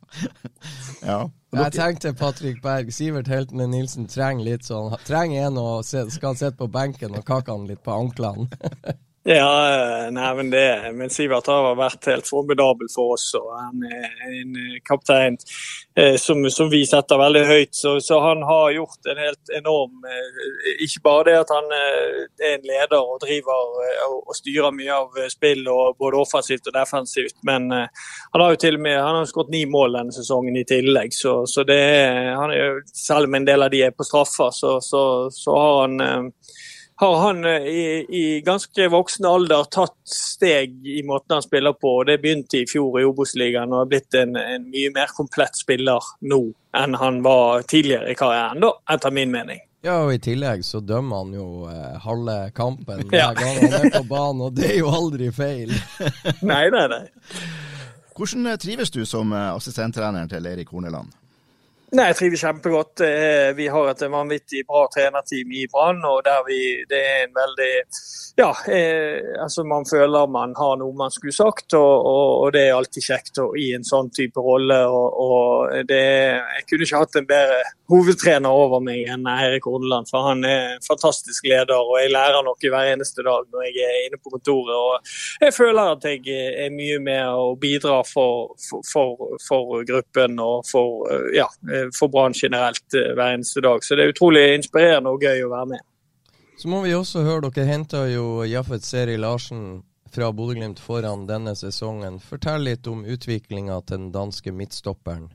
ja. 1.10 1.18
Jeg 1.54 1.72
tenkte 1.76 2.14
Patrick 2.18 2.62
Berg. 2.62 2.92
Sivert 2.94 3.30
Heltene 3.30 3.66
Nilsen 3.70 4.08
trenger 4.10 4.44
litt 4.48 4.66
sånn 4.66 4.94
Trenger 5.06 5.48
en 5.48 5.58
og 5.62 5.84
se, 5.86 6.02
skal 6.10 6.38
sitte 6.38 6.58
på 6.58 6.70
benken 6.72 7.14
og 7.14 7.26
kakke 7.26 7.54
han 7.54 7.68
litt 7.70 7.84
på 7.84 7.94
anklene. 7.94 8.48
Ja, 9.26 10.04
eh, 10.04 10.10
nei, 10.12 10.34
men 10.34 10.50
det 10.50 10.92
Men 10.92 11.08
Sivert 11.10 11.46
har 11.48 11.70
vært 11.78 12.04
helt 12.10 12.26
formidabel 12.28 12.90
for 12.92 13.14
oss. 13.14 13.30
og 13.38 13.46
Han 13.56 13.86
er 13.88 14.10
en 14.28 14.58
eh, 14.60 14.82
kaptein 14.84 15.38
eh, 15.96 16.18
som, 16.20 16.44
som 16.52 16.68
vi 16.68 16.82
setter 16.84 17.16
veldig 17.16 17.44
høyt. 17.48 17.72
Så, 17.72 17.94
så 18.04 18.18
han 18.20 18.42
har 18.44 18.74
gjort 18.76 19.08
en 19.08 19.22
helt 19.24 19.54
enorm 19.56 20.04
Ikke 20.84 21.00
bare 21.08 21.24
det 21.30 21.38
at 21.38 21.54
han 21.56 21.72
er 21.72 22.50
en 22.50 22.68
leder 22.68 22.98
og 23.00 23.22
driver 23.24 23.64
og, 24.10 24.20
og 24.28 24.36
styrer 24.36 24.76
mye 24.76 24.92
av 24.92 25.16
spill, 25.32 25.64
og 25.72 25.96
både 26.04 26.20
offensivt 26.20 26.68
og 26.68 26.76
defensivt, 26.76 27.36
men 27.48 27.70
han 27.72 28.42
har 28.42 28.52
jo 28.52 28.60
til 28.60 28.76
og 28.76 28.82
med 28.84 28.98
han 28.98 29.18
har 29.18 29.28
skåret 29.28 29.52
ni 29.52 29.62
mål 29.70 29.96
denne 29.96 30.12
sesongen 30.12 30.56
i 30.60 30.66
tillegg. 30.68 31.14
Så, 31.16 31.36
så 31.48 31.64
det 31.64 31.80
han 32.36 32.52
er 32.52 32.82
selv 32.92 33.30
om 33.30 33.38
en 33.38 33.48
del 33.48 33.64
av 33.64 33.72
de 33.72 33.84
er 33.86 33.96
på 33.96 34.04
straffer, 34.04 34.52
så, 34.52 34.76
så, 34.84 35.56
har 35.56 35.80
han 35.86 36.28
har 36.96 37.16
han 37.24 37.44
eh, 37.44 37.64
i, 37.66 37.84
i 38.08 38.24
ganske 38.46 38.86
voksen 38.92 39.26
alder 39.26 39.64
tatt 39.72 39.96
steg 40.06 40.76
i 40.86 41.00
måten 41.06 41.34
han 41.36 41.42
spiller 41.42 41.74
på. 41.74 41.90
og 42.00 42.06
Det 42.06 42.20
begynte 42.22 42.60
i 42.62 42.66
fjor 42.70 43.00
i 43.00 43.04
Obos-ligaen 43.08 43.72
og 43.74 43.80
har 43.82 43.90
blitt 43.90 44.14
en, 44.20 44.36
en 44.38 44.68
mye 44.70 44.92
mer 44.94 45.10
komplett 45.16 45.58
spiller 45.58 46.06
nå 46.22 46.40
enn 46.78 46.94
han 46.98 47.20
var 47.26 47.62
tidligere 47.70 48.10
i 48.10 48.18
karrieren, 48.18 48.62
da, 48.62 48.70
etter 48.94 49.14
min 49.14 49.30
mening. 49.34 49.60
Ja, 49.84 49.98
og 50.06 50.14
i 50.14 50.20
tillegg 50.22 50.62
så 50.64 50.80
dømmer 50.80 51.24
han 51.24 51.34
jo 51.36 51.48
eh, 51.68 51.98
halve 52.06 52.38
kampen 52.56 53.02
hver 53.10 53.18
Ja. 53.18 53.28
gang 53.36 53.58
han 53.60 53.74
er 53.82 53.90
på 53.98 54.04
banen, 54.08 54.46
og 54.46 54.54
det 54.56 54.70
er 54.72 54.78
jo 54.80 54.88
aldri 54.94 55.28
feil. 55.34 55.74
Nei, 56.42 56.64
nei, 56.72 56.86
nei. 56.94 57.02
Hvordan 58.16 58.46
eh, 58.48 58.56
trives 58.62 58.90
du 58.94 59.02
som 59.04 59.34
assistenttrener 59.34 59.58
assistenttreneren 59.58 60.30
til 60.32 60.46
Eirik 60.46 60.70
Horneland? 60.72 61.10
Nei, 61.94 62.08
Jeg 62.10 62.16
trives 62.18 62.42
kjempegodt. 62.42 63.00
Eh, 63.06 63.52
Vi 63.54 63.68
har 63.70 63.88
et 63.90 64.00
vanvittig 64.10 64.64
bra 64.66 64.80
trenerteam 64.90 65.52
i 65.54 65.66
Brann. 65.70 66.00
og 66.04 66.24
der 66.24 66.40
vi, 66.48 66.84
Det 66.90 66.98
er 66.98 67.20
en 67.24 67.34
veldig 67.34 67.74
Ja, 68.36 68.50
eh, 68.66 69.42
altså 69.42 69.62
man 69.62 69.86
føler 69.86 70.26
man 70.26 70.54
har 70.58 70.76
noe 70.76 70.92
man 70.92 71.10
skulle 71.10 71.32
sagt, 71.32 71.74
og, 71.74 71.94
og, 72.06 72.30
og 72.42 72.52
det 72.52 72.62
er 72.66 72.74
alltid 72.74 73.02
kjekt 73.02 73.38
å, 73.38 73.54
i 73.54 73.74
en 73.76 73.84
sånn 73.84 74.10
type 74.10 74.40
rolle. 74.42 74.80
og, 74.90 75.20
og 75.26 75.86
det, 75.86 76.02
Jeg 76.56 76.66
kunne 76.68 76.82
ikke 76.82 77.02
hatt 77.04 77.16
en 77.16 77.30
bedre 77.30 77.62
hovedtrener 77.92 78.48
over 78.48 78.80
meg 78.84 79.08
enn 79.12 79.26
Eirik 79.28 79.66
Horneland. 79.68 80.08
For 80.10 80.28
han 80.28 80.44
er 80.48 80.74
en 80.74 80.84
fantastisk 80.86 81.46
leder, 81.48 81.76
og 81.76 81.98
jeg 82.00 82.12
lærer 82.14 82.44
noe 82.46 82.56
hver 82.60 82.90
eneste 82.94 83.24
dag 83.26 83.46
når 83.52 83.66
jeg 83.68 83.84
er 83.84 84.00
inne 84.06 84.20
på 84.20 84.32
kontoret. 84.32 84.74
og 84.74 85.44
Jeg 85.44 85.56
føler 85.56 85.94
at 85.96 86.08
jeg 86.08 86.22
er 86.66 86.74
mye 86.74 87.00
med 87.04 87.24
å 87.28 87.54
bidra 87.60 88.00
for, 88.08 88.54
for, 88.64 88.84
for, 88.90 89.38
for 89.44 89.84
gruppen 89.88 90.38
og 90.42 90.64
for, 90.70 91.08
eh, 91.12 91.32
ja, 91.40 91.48
for 91.96 92.12
Brann 92.12 92.36
generelt 92.36 92.96
eh, 92.96 93.12
hver 93.12 93.38
eneste 93.38 93.64
dag. 93.64 93.84
Så 93.84 93.98
det 93.98 94.06
er 94.06 94.14
utrolig 94.14 94.46
inspirerende 94.54 95.12
og 95.12 95.24
gøy 95.24 95.44
å 95.44 95.52
være 95.52 95.72
med. 95.74 95.90
Så 96.56 96.70
må 96.70 96.84
vi 96.84 96.94
også 96.94 97.24
høre, 97.26 97.50
dere 97.50 97.66
henta 97.66 98.04
jo 98.08 98.44
Jaffet 98.46 98.86
Seri 98.86 99.18
Larsen 99.18 99.82
fra 100.14 100.30
Bodø-Glimt 100.32 100.78
foran 100.78 101.26
denne 101.26 101.56
sesongen. 101.58 102.20
Fortell 102.22 102.62
litt 102.68 102.86
om 102.86 103.02
utviklinga 103.02 103.80
til 103.82 103.98
den 103.98 104.12
danske 104.14 104.54
midtstopperen. 104.54 105.26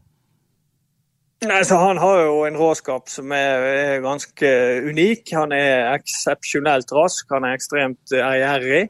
Nei, 1.47 1.63
så 1.63 1.75
Han 1.75 1.97
har 1.97 2.17
jo 2.25 2.41
en 2.43 2.57
råskap 2.59 3.07
som 3.07 3.31
er, 3.31 3.61
er 3.63 4.01
ganske 4.03 4.49
unik. 4.89 5.29
Han 5.37 5.53
er 5.55 5.93
eksepsjonelt 5.93 6.91
rask, 6.91 7.29
han 7.31 7.47
er 7.47 7.55
ekstremt 7.55 8.11
eh, 8.11 8.25
ærgjerrig. 8.25 8.81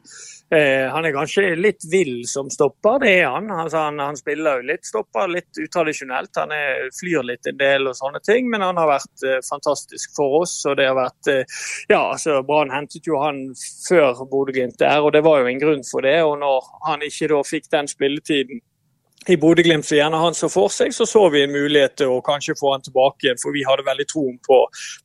Eh, 0.50 0.88
han 0.90 1.06
er 1.06 1.12
kanskje 1.14 1.52
litt 1.54 1.84
vill 1.92 2.24
som 2.26 2.48
stopper, 2.50 2.98
det 3.04 3.12
er 3.20 3.28
han. 3.30 3.46
Altså, 3.54 3.84
han, 3.84 4.02
han 4.02 4.18
spiller 4.18 4.58
jo 4.58 4.66
litt 4.66 4.88
stopper, 4.88 5.30
litt 5.30 5.60
utradisjonelt. 5.62 6.32
Han 6.42 6.50
er, 6.56 6.88
flyr 6.96 7.28
litt 7.28 7.46
en 7.46 7.60
del 7.60 7.86
og 7.86 7.94
sånne 7.94 8.18
ting, 8.26 8.50
men 8.50 8.64
han 8.66 8.80
har 8.82 8.90
vært 8.96 9.26
eh, 9.28 9.38
fantastisk 9.46 10.18
for 10.18 10.40
oss. 10.40 10.56
og 10.66 10.74
det 10.80 10.88
har 10.90 10.98
vært, 10.98 11.30
eh, 11.30 11.60
ja, 11.92 12.00
altså 12.00 12.40
Brann 12.48 12.74
hentet 12.74 13.06
jo 13.06 13.22
han 13.22 13.44
før 13.86 14.24
Bodø-Glimt 14.26 14.80
der, 14.82 14.98
og 14.98 15.14
det 15.14 15.22
var 15.22 15.44
jo 15.44 15.52
en 15.52 15.62
grunn 15.62 15.86
for 15.86 16.02
det. 16.02 16.18
og 16.26 16.34
Når 16.42 16.66
han 16.88 17.06
ikke 17.06 17.30
da 17.30 17.40
fikk 17.46 17.70
den 17.70 17.94
spilletiden 17.94 18.64
i 19.28 19.36
Bodø-Glimt 19.36 19.84
så 19.84 19.98
gjerne 19.98 20.16
han 20.16 20.34
så 20.34 20.48
for 20.48 20.72
seg, 20.72 20.94
så 20.96 21.04
så 21.06 21.26
vi 21.32 21.42
en 21.44 21.52
mulighet 21.52 21.98
til 22.00 22.08
å 22.14 22.22
kanskje 22.24 22.54
få 22.56 22.72
han 22.72 22.84
tilbake 22.84 23.26
igjen. 23.26 23.40
For 23.42 23.52
vi 23.52 23.66
hadde 23.68 23.84
veldig 23.84 24.06
troen 24.08 24.38
på, 24.46 24.58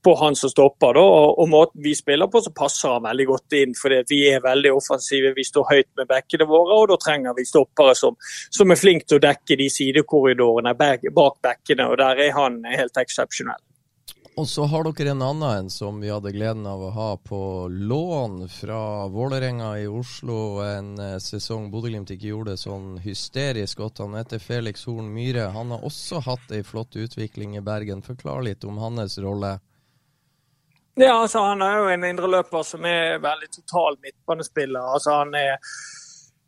på 0.07 0.13
han 0.21 0.37
som 0.39 0.53
stopper. 0.53 0.95
da, 0.95 1.03
og, 1.03 1.41
og 1.43 1.51
måten 1.51 1.83
vi 1.83 1.91
spiller 1.99 2.31
på, 2.31 2.39
så 2.41 2.53
passer 2.55 2.95
han 2.95 3.03
veldig 3.03 3.27
godt 3.33 3.57
inn. 3.59 3.75
fordi 3.75 4.01
vi 4.09 4.21
er 4.31 4.45
veldig 4.45 4.71
offensive, 4.77 5.33
vi 5.35 5.43
står 5.43 5.67
høyt 5.73 5.91
med 5.99 6.07
bekkene 6.07 6.47
våre, 6.47 6.79
og 6.79 6.89
da 6.93 6.99
trenger 7.03 7.35
vi 7.35 7.47
stoppere 7.49 7.95
som, 7.99 8.15
som 8.55 8.71
er 8.71 8.79
flinke 8.79 9.09
til 9.09 9.19
å 9.19 9.25
dekke 9.27 9.59
de 9.59 9.69
sidekorridorene 9.69 10.75
bak 10.79 11.39
bekkene. 11.43 11.91
og 11.91 11.99
Der 11.99 12.27
er 12.29 12.35
han 12.39 12.61
helt 12.71 13.03
eksepsjonell. 13.03 13.63
Og 14.35 14.47
så 14.51 14.65
har 14.67 14.83
dere 14.83 15.13
en 15.13 15.21
annen 15.23 15.43
en 15.47 15.69
som 15.71 16.01
vi 16.03 16.09
hadde 16.11 16.33
gleden 16.35 16.65
av 16.67 16.81
å 16.83 16.89
ha 16.91 17.11
på 17.23 17.37
lån 17.71 18.49
fra 18.51 19.07
Vålerenga 19.07 19.69
i 19.79 19.85
Oslo 19.87 20.59
en 20.59 20.89
eh, 20.99 21.13
sesong 21.23 21.69
Bodø-Glimt 21.71 22.11
ikke 22.11 22.33
gjorde 22.33 22.57
det 22.57 22.63
sånn 22.65 22.97
hysterisk 22.99 23.79
godt. 23.79 24.01
Han 24.03 24.17
heter 24.19 24.43
Felix 24.43 24.83
Horn 24.89 25.07
Myhre. 25.15 25.47
Han 25.55 25.71
har 25.71 25.87
også 25.87 26.19
hatt 26.25 26.51
ei 26.51 26.65
flott 26.67 26.99
utvikling 26.99 27.55
i 27.55 27.63
Bergen. 27.63 28.03
Forklar 28.03 28.43
litt 28.43 28.67
om 28.67 28.81
hans 28.83 29.15
rolle. 29.23 29.53
Ja, 30.99 31.13
altså 31.21 31.39
Han 31.39 31.63
er 31.63 31.79
jo 31.79 31.87
en 31.93 32.03
indreløper 32.07 32.67
som 32.67 32.83
er 32.91 33.21
veldig 33.23 33.49
total 33.55 33.95
midtbanespiller. 34.03 34.83
altså 34.83 35.15
Han 35.21 35.31
er 35.39 35.55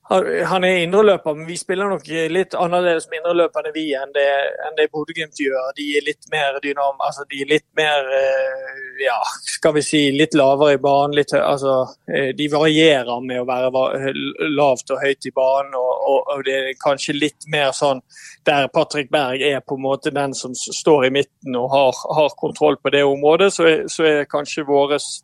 han 0.10 0.64
er 0.64 0.84
indreløper, 0.86 1.36
men 1.36 1.48
vi 1.50 1.58
spiller 1.60 1.90
nok 1.92 2.06
litt 2.32 2.56
annerledes 2.56 3.10
med 3.12 3.20
indreløperne 3.20 3.74
vi 3.76 3.90
enn 3.98 4.14
det, 4.16 4.28
enn 4.64 4.78
det 4.78 4.88
Bodø-Glimt 4.94 5.42
gjør. 5.42 5.74
De 5.76 5.88
er 6.00 6.06
litt 6.06 6.30
mer 6.32 6.60
dynam, 6.64 6.96
altså 7.04 7.26
de 7.28 7.42
er 7.44 7.52
litt 7.52 7.66
mer 7.76 8.08
eh, 8.16 8.78
ja, 9.04 9.18
skal 9.58 9.76
vi 9.76 9.84
si 9.84 10.02
litt 10.16 10.38
lavere 10.38 10.78
i 10.78 10.82
banen. 10.82 11.18
Litt, 11.18 11.36
altså, 11.36 11.76
eh, 12.08 12.32
de 12.38 12.48
varierer 12.54 13.20
med 13.26 13.42
å 13.42 13.48
være 13.50 14.14
lavt 14.56 14.96
og 14.96 15.04
høyt 15.04 15.28
i 15.28 15.36
banen. 15.36 15.76
Og, 15.76 15.92
og, 16.14 16.34
og 16.36 16.48
det 16.48 16.58
er 16.62 16.82
kanskje 16.82 17.18
litt 17.18 17.50
mer 17.52 17.76
sånn 17.76 18.02
der 18.48 18.72
Patrick 18.72 19.12
Berg 19.12 19.44
er 19.44 19.60
på 19.60 19.76
en 19.76 19.84
måte 19.84 20.14
den 20.16 20.34
som 20.38 20.56
står 20.56 21.10
i 21.10 21.14
midten 21.20 21.56
og 21.60 21.72
har, 21.74 22.04
har 22.16 22.36
kontroll 22.40 22.80
på 22.80 22.96
det 22.96 23.04
området, 23.04 23.52
så 23.54 23.68
er, 23.68 23.88
så 23.92 24.08
er 24.08 24.30
kanskje 24.32 24.64
våres 24.68 25.18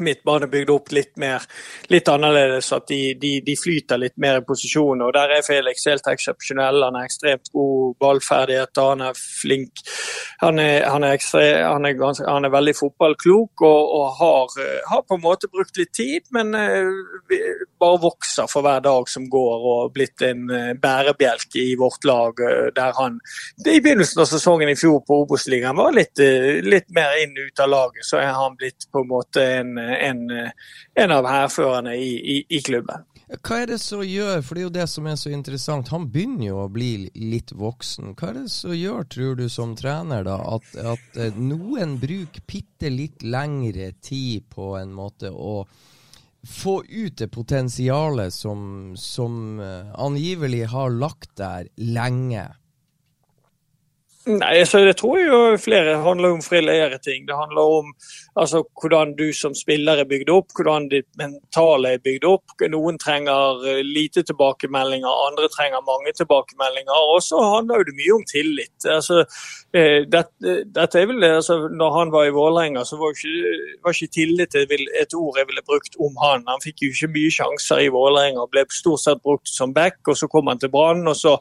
midtbane 0.00 0.48
bygd 0.50 0.70
opp 0.72 0.92
litt 0.94 1.16
mer, 1.20 1.44
litt 1.92 2.08
annerledes. 2.08 2.70
At 2.76 2.88
de, 2.88 3.00
de, 3.20 3.32
de 3.44 3.56
flyter 3.58 4.00
litt 4.00 4.16
mer 4.22 4.40
i 4.40 4.44
posisjon. 4.46 5.04
og 5.04 5.12
Der 5.16 5.36
er 5.36 5.46
Felix 5.46 5.86
helt 5.88 6.08
eksepsjonell. 6.08 6.82
Han 6.86 6.98
er 6.98 7.08
ekstremt 7.08 7.52
god 7.52 7.96
ballferdighet, 8.02 8.82
han 8.82 9.04
er 9.08 9.18
flink. 9.18 9.84
Han 10.42 10.58
er, 10.62 10.86
han 10.88 11.04
er, 11.06 11.16
ekstre, 11.18 11.44
han 11.62 11.86
er, 11.86 11.98
ganske, 11.98 12.26
han 12.26 12.46
er 12.46 12.54
veldig 12.54 12.74
fotballklok 12.78 13.62
og, 13.68 13.92
og 13.98 14.06
har, 14.18 14.56
har, 14.90 15.04
på 15.06 15.18
en 15.18 15.24
måte 15.24 15.50
brukt 15.52 15.76
litt 15.78 15.92
tid, 15.94 16.26
men 16.34 16.54
uh, 16.56 17.36
bare 17.82 18.00
vokser 18.02 18.48
for 18.50 18.64
hver 18.64 18.82
dag 18.86 19.10
som 19.10 19.28
går 19.32 19.68
og 19.74 19.92
blitt 19.96 20.22
en 20.26 20.46
uh, 20.50 20.72
bærebjelke 20.78 21.62
i 21.62 21.76
vårt 21.80 22.06
lag. 22.08 22.38
Uh, 22.38 22.70
der 22.74 22.94
han 22.98 23.18
i 23.66 23.78
begynnelsen 23.82 24.22
av 24.22 24.30
sesongen 24.30 24.72
i 24.72 24.78
fjor 24.78 25.02
på 25.06 25.22
Obos-ligaen 25.24 25.76
var 25.78 25.94
litt, 25.96 26.22
litt 26.64 26.90
mer 26.94 27.18
inn 27.22 27.34
ut 27.36 27.60
av 27.62 27.70
laget, 27.72 28.06
så 28.06 28.20
er 28.22 28.32
han 28.36 28.56
blitt 28.58 28.88
på 28.92 29.02
en 29.02 29.10
måte 29.10 29.44
en 29.58 29.72
en, 29.78 30.50
en 30.94 31.10
av 31.14 31.26
hærførerne 31.28 31.96
i, 31.96 32.12
i, 32.34 32.36
i, 32.48 32.60
klubben. 32.64 33.06
Hva 33.32 33.62
er 33.62 33.70
det 33.72 33.78
som 33.80 34.02
gjør, 34.04 34.42
for 34.44 34.56
det 34.56 34.62
er 34.62 34.66
jo 34.66 34.74
det 34.74 34.88
som 34.92 35.06
er 35.08 35.16
så 35.20 35.32
interessant, 35.32 35.92
han 35.94 36.08
begynner 36.12 36.46
jo 36.50 36.58
å 36.64 36.72
bli 36.72 36.90
litt 37.16 37.54
voksen. 37.56 38.12
Hva 38.18 38.32
er 38.32 38.42
det 38.42 38.52
som 38.52 38.74
gjør, 38.76 39.06
tror 39.14 39.38
du 39.40 39.46
som 39.52 39.72
trener, 39.78 40.26
da, 40.26 40.36
at, 40.58 40.68
at 40.96 41.20
eh, 41.20 41.38
noen 41.38 41.96
bruker 42.02 42.44
bitte 42.48 42.92
litt 42.92 43.24
lengre 43.24 43.92
tid 44.04 44.50
på 44.52 44.74
en 44.80 44.92
måte 44.96 45.32
å 45.32 45.62
få 46.46 46.84
ut 46.84 47.18
det 47.18 47.28
potensialet 47.28 48.34
som, 48.34 48.94
som 48.96 49.60
uh, 49.60 49.94
angivelig 49.94 50.66
har 50.72 50.90
lagt 50.90 51.36
der 51.38 51.68
lenge? 51.76 52.48
Nei, 54.26 54.64
så 54.64 54.78
Det 54.86 54.96
tror 55.00 55.18
jeg 55.18 55.26
jo 55.26 55.38
flere 55.58 55.96
handler 56.04 56.36
om 56.36 56.42
flere 56.42 56.98
ting. 57.02 57.26
Det 57.26 57.34
handler 57.34 57.62
om 57.78 57.94
Altså 58.36 58.62
hvordan 58.80 59.12
du 59.18 59.26
som 59.36 59.52
spiller 59.54 59.98
er 60.00 60.08
bygd 60.08 60.30
opp, 60.32 60.52
hvordan 60.56 60.86
ditt 60.88 61.08
mentale 61.20 61.90
er 61.96 62.04
bygd 62.04 62.24
opp. 62.24 62.54
Noen 62.72 62.96
trenger 62.96 63.60
eh, 63.68 63.82
lite 63.84 64.22
tilbakemeldinger, 64.24 65.18
andre 65.26 65.50
trenger 65.52 65.82
mange 65.84 66.14
tilbakemeldinger. 66.16 67.10
Og 67.12 67.20
så 67.26 67.42
handler 67.44 67.84
det 67.84 67.96
mye 67.98 68.14
om 68.16 68.24
tillit. 68.30 68.86
Altså, 68.88 69.26
eh, 69.76 70.06
dette, 70.08 70.54
dette 70.64 71.02
er 71.02 71.10
vel, 71.10 71.26
altså, 71.28 71.58
når 71.68 71.98
han 71.98 72.14
var 72.14 72.30
i 72.30 72.32
Vålerenga, 72.32 72.86
så 72.88 72.96
var 73.02 73.12
ikke, 73.12 73.52
var 73.84 73.98
ikke 73.98 74.16
tillit 74.16 74.56
et 74.56 75.18
ord 75.18 75.36
jeg 75.36 75.50
ville 75.50 75.66
brukt 75.68 76.00
om 76.00 76.16
han. 76.24 76.48
Han 76.48 76.64
fikk 76.64 76.86
jo 76.86 76.94
ikke 76.94 77.12
mye 77.18 77.36
sjanser 77.36 77.84
i 77.84 77.92
Vålerenga, 77.92 78.48
ble 78.48 78.64
stort 78.72 79.04
sett 79.04 79.20
brukt 79.20 79.52
som 79.52 79.76
back. 79.76 80.00
og 80.08 80.16
Så 80.16 80.30
kom 80.32 80.48
han 80.48 80.62
til 80.62 80.72
Brann, 80.72 81.04
og 81.04 81.20
så 81.20 81.36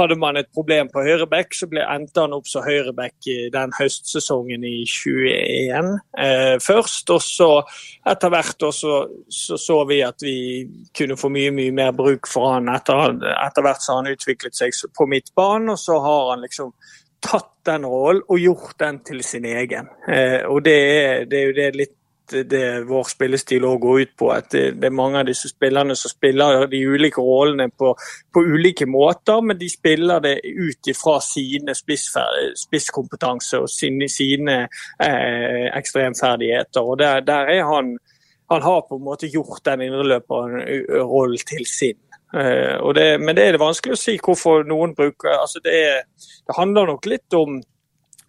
hadde 0.00 0.18
man 0.18 0.42
et 0.42 0.50
problem 0.50 0.90
på 0.90 1.06
høyre 1.06 1.30
back. 1.30 1.54
Så 1.54 1.70
ble, 1.70 1.86
endte 1.86 2.21
han 2.24 2.36
opp 2.36 2.48
som 2.48 2.64
høyreback 2.66 3.28
den 3.52 3.74
høstsesongen 3.76 4.64
i 4.66 4.82
21 4.88 5.92
eh, 6.18 6.56
først. 6.62 7.12
Og 7.14 7.22
så 7.24 7.50
etter 8.08 8.32
hvert 8.32 8.66
så, 8.74 8.96
så, 9.28 9.58
så 9.60 9.78
vi 9.88 10.02
at 10.06 10.22
vi 10.24 10.36
kunne 10.96 11.18
få 11.18 11.30
mye 11.32 11.52
mye 11.54 11.74
mer 11.74 11.94
bruk 11.96 12.30
for 12.30 12.54
han 12.56 12.70
etter, 12.72 13.18
etter 13.34 13.66
hvert 13.66 13.84
så 13.84 13.94
har 13.94 14.02
han 14.02 14.12
utviklet 14.16 14.58
seg 14.58 14.76
på 14.96 15.08
midtbanen, 15.10 15.74
og 15.74 15.80
så 15.80 15.98
har 16.02 16.34
han 16.34 16.44
liksom 16.46 16.72
tatt 17.22 17.50
den 17.66 17.86
rollen 17.86 18.24
og 18.26 18.40
gjort 18.42 18.78
den 18.82 18.98
til 19.06 19.22
sin 19.24 19.46
egen. 19.46 19.90
Eh, 20.10 20.42
og 20.48 20.64
det 20.66 20.78
er, 20.78 21.26
det 21.30 21.38
er 21.38 21.50
jo 21.50 21.58
det 21.58 21.68
litt 21.78 21.98
det 22.48 22.66
vår 22.88 23.08
spillestil 23.10 23.64
òg 23.68 23.80
går 23.82 24.00
ut 24.02 24.12
på. 24.18 24.28
At 24.34 24.50
det, 24.52 24.84
er 24.84 24.94
mange 24.94 25.20
av 25.20 25.28
disse 25.28 25.50
spillerne 25.50 25.96
som 25.98 26.12
spiller 26.12 26.66
de 26.70 26.80
ulike 26.86 27.22
rollene 27.22 27.68
på, 27.70 27.92
på 28.32 28.44
ulike 28.54 28.86
måter, 28.90 29.40
men 29.44 29.58
de 29.60 29.68
spiller 29.70 30.22
det 30.24 30.36
ut 30.44 30.92
ifra 30.92 31.18
sine 31.24 31.74
spisskompetanse 31.76 33.62
og 33.62 33.68
sine, 33.70 34.08
sine 34.12 34.62
eh, 34.64 35.68
ekstremferdigheter. 35.72 36.82
Og 36.82 36.98
der, 37.02 37.20
der, 37.26 37.52
er 37.58 37.68
han 37.68 37.98
Han 38.52 38.62
har 38.62 38.82
på 38.84 38.96
en 38.98 39.04
måte 39.04 39.30
gjort 39.32 39.64
den 39.64 39.80
indreløperrollen 39.80 41.46
til 41.48 41.64
sin. 41.64 41.96
Uh, 42.36 42.92
det, 42.92 43.20
men 43.20 43.36
det 43.36 43.46
er 43.46 43.52
det 43.56 43.60
vanskelig 43.62 43.94
å 43.94 44.00
si 44.00 44.18
hvorfor 44.20 44.66
noen 44.68 44.92
bruker 44.96 45.34
altså 45.36 45.60
det, 45.64 46.04
det 46.16 46.56
handler 46.56 46.88
nok 46.88 47.08
litt 47.08 47.36
om 47.36 47.62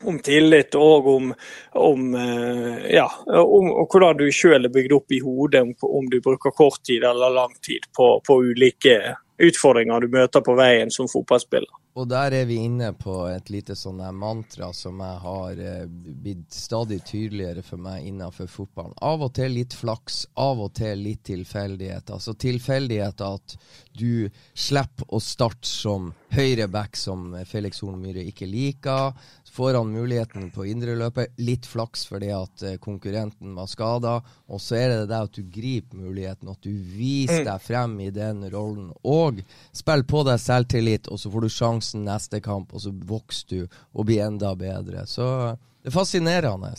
om 0.06 0.20
tillit 0.24 0.76
og 0.80 1.08
om, 1.16 1.34
om, 1.80 2.08
eh, 2.16 2.88
ja, 2.96 3.08
om 3.28 3.70
hvordan 3.84 4.20
du 4.22 4.28
sjøl 4.32 4.68
er 4.68 4.74
bygd 4.74 4.96
opp 4.98 5.16
i 5.16 5.22
hodet, 5.24 5.64
om, 5.64 5.76
om, 5.88 6.10
du 6.10 6.20
bruker 6.22 6.56
kort 6.56 6.84
tid 6.88 7.06
eller 7.08 7.34
lang 7.34 7.54
tid 7.66 7.88
på, 7.98 8.16
på 8.28 8.40
ulike 8.52 9.00
utfordringer 9.44 10.04
du 10.04 10.12
møter 10.14 10.44
på 10.46 10.56
veien 10.58 10.92
som 10.94 11.10
fotballspiller. 11.10 11.72
Og 11.94 12.08
der 12.10 12.34
er 12.34 12.48
vi 12.50 12.56
inne 12.66 12.90
på 12.98 13.20
et 13.30 13.52
lite 13.54 13.76
sånn 13.78 14.00
mantra 14.18 14.72
som 14.74 14.98
jeg 15.04 15.18
har 15.22 15.60
eh, 15.62 15.84
blitt 15.86 16.50
stadig 16.54 17.04
tydeligere 17.06 17.62
for 17.66 17.82
meg 17.82 18.08
innenfor 18.10 18.50
fotballen. 18.50 18.96
Av 18.98 19.22
og 19.22 19.36
til 19.38 19.54
litt 19.60 19.76
flaks, 19.78 20.24
av 20.42 20.64
og 20.66 20.74
til 20.80 21.04
litt 21.06 21.22
tilfeldighet. 21.30 22.10
Altså 22.16 22.34
tilfeldighet 22.34 23.22
at 23.22 23.56
du 23.94 24.26
slipper 24.58 25.14
å 25.14 25.22
starte 25.22 25.70
som 25.70 26.10
høyreback 26.34 26.98
som 26.98 27.30
Felix 27.46 27.84
Horn 27.86 28.02
Myhre 28.02 28.26
ikke 28.26 28.50
liker 28.50 29.14
får 29.54 29.74
han 29.74 29.92
muligheten 29.92 30.52
på 30.52 30.66
indreløpet. 30.66 31.28
Litt 31.38 31.66
flaks 31.70 32.08
fordi 32.10 32.32
at 32.34 32.64
eh, 32.66 32.78
konkurrenten 32.82 33.54
var 33.56 33.68
skada. 33.70 34.16
Og 34.50 34.62
så 34.62 34.80
er 34.80 34.90
det 34.90 35.12
det 35.12 35.20
at 35.28 35.38
du 35.38 35.44
griper 35.46 36.00
muligheten, 36.00 36.50
at 36.50 36.66
du 36.66 36.72
viser 36.74 37.44
mm. 37.44 37.50
deg 37.52 37.62
frem 37.62 37.94
i 38.02 38.10
den 38.16 38.42
rollen. 38.50 38.90
Og 39.06 39.44
spiller 39.76 40.10
på 40.10 40.24
deg 40.26 40.42
selvtillit, 40.42 41.12
og 41.12 41.22
så 41.22 41.30
får 41.30 41.46
du 41.46 41.54
sjansen 41.54 42.08
neste 42.08 42.42
kamp, 42.42 42.74
og 42.74 42.82
så 42.82 42.96
vokser 43.14 43.54
du 43.54 43.78
og 43.94 44.10
blir 44.10 44.26
enda 44.26 44.56
bedre. 44.58 45.06
Så 45.10 45.28
det 45.54 45.94
er 45.94 45.98
fascinerende. 46.00 46.74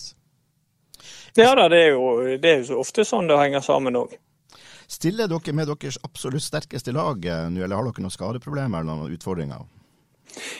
Ja 1.38 1.54
da, 1.54 1.68
det 1.70 1.78
er 1.78 1.94
jo, 1.94 2.10
det 2.42 2.50
er 2.50 2.60
jo 2.62 2.68
så 2.72 2.82
ofte 2.82 3.06
sånn 3.06 3.30
det 3.30 3.38
henger 3.38 3.62
sammen 3.62 4.02
òg. 4.02 4.18
Stiller 4.90 5.30
dere 5.30 5.54
med 5.56 5.70
deres 5.70 5.96
absolutt 6.02 6.42
sterkeste 6.42 6.92
lag 6.92 7.22
eh, 7.22 7.46
nå, 7.54 7.62
eller 7.62 7.78
har 7.78 7.86
dere 7.86 8.02
noen 8.02 8.18
skadeproblemer 8.18 8.82
eller 8.82 8.98
noen 8.98 9.14
utfordringer? 9.14 9.62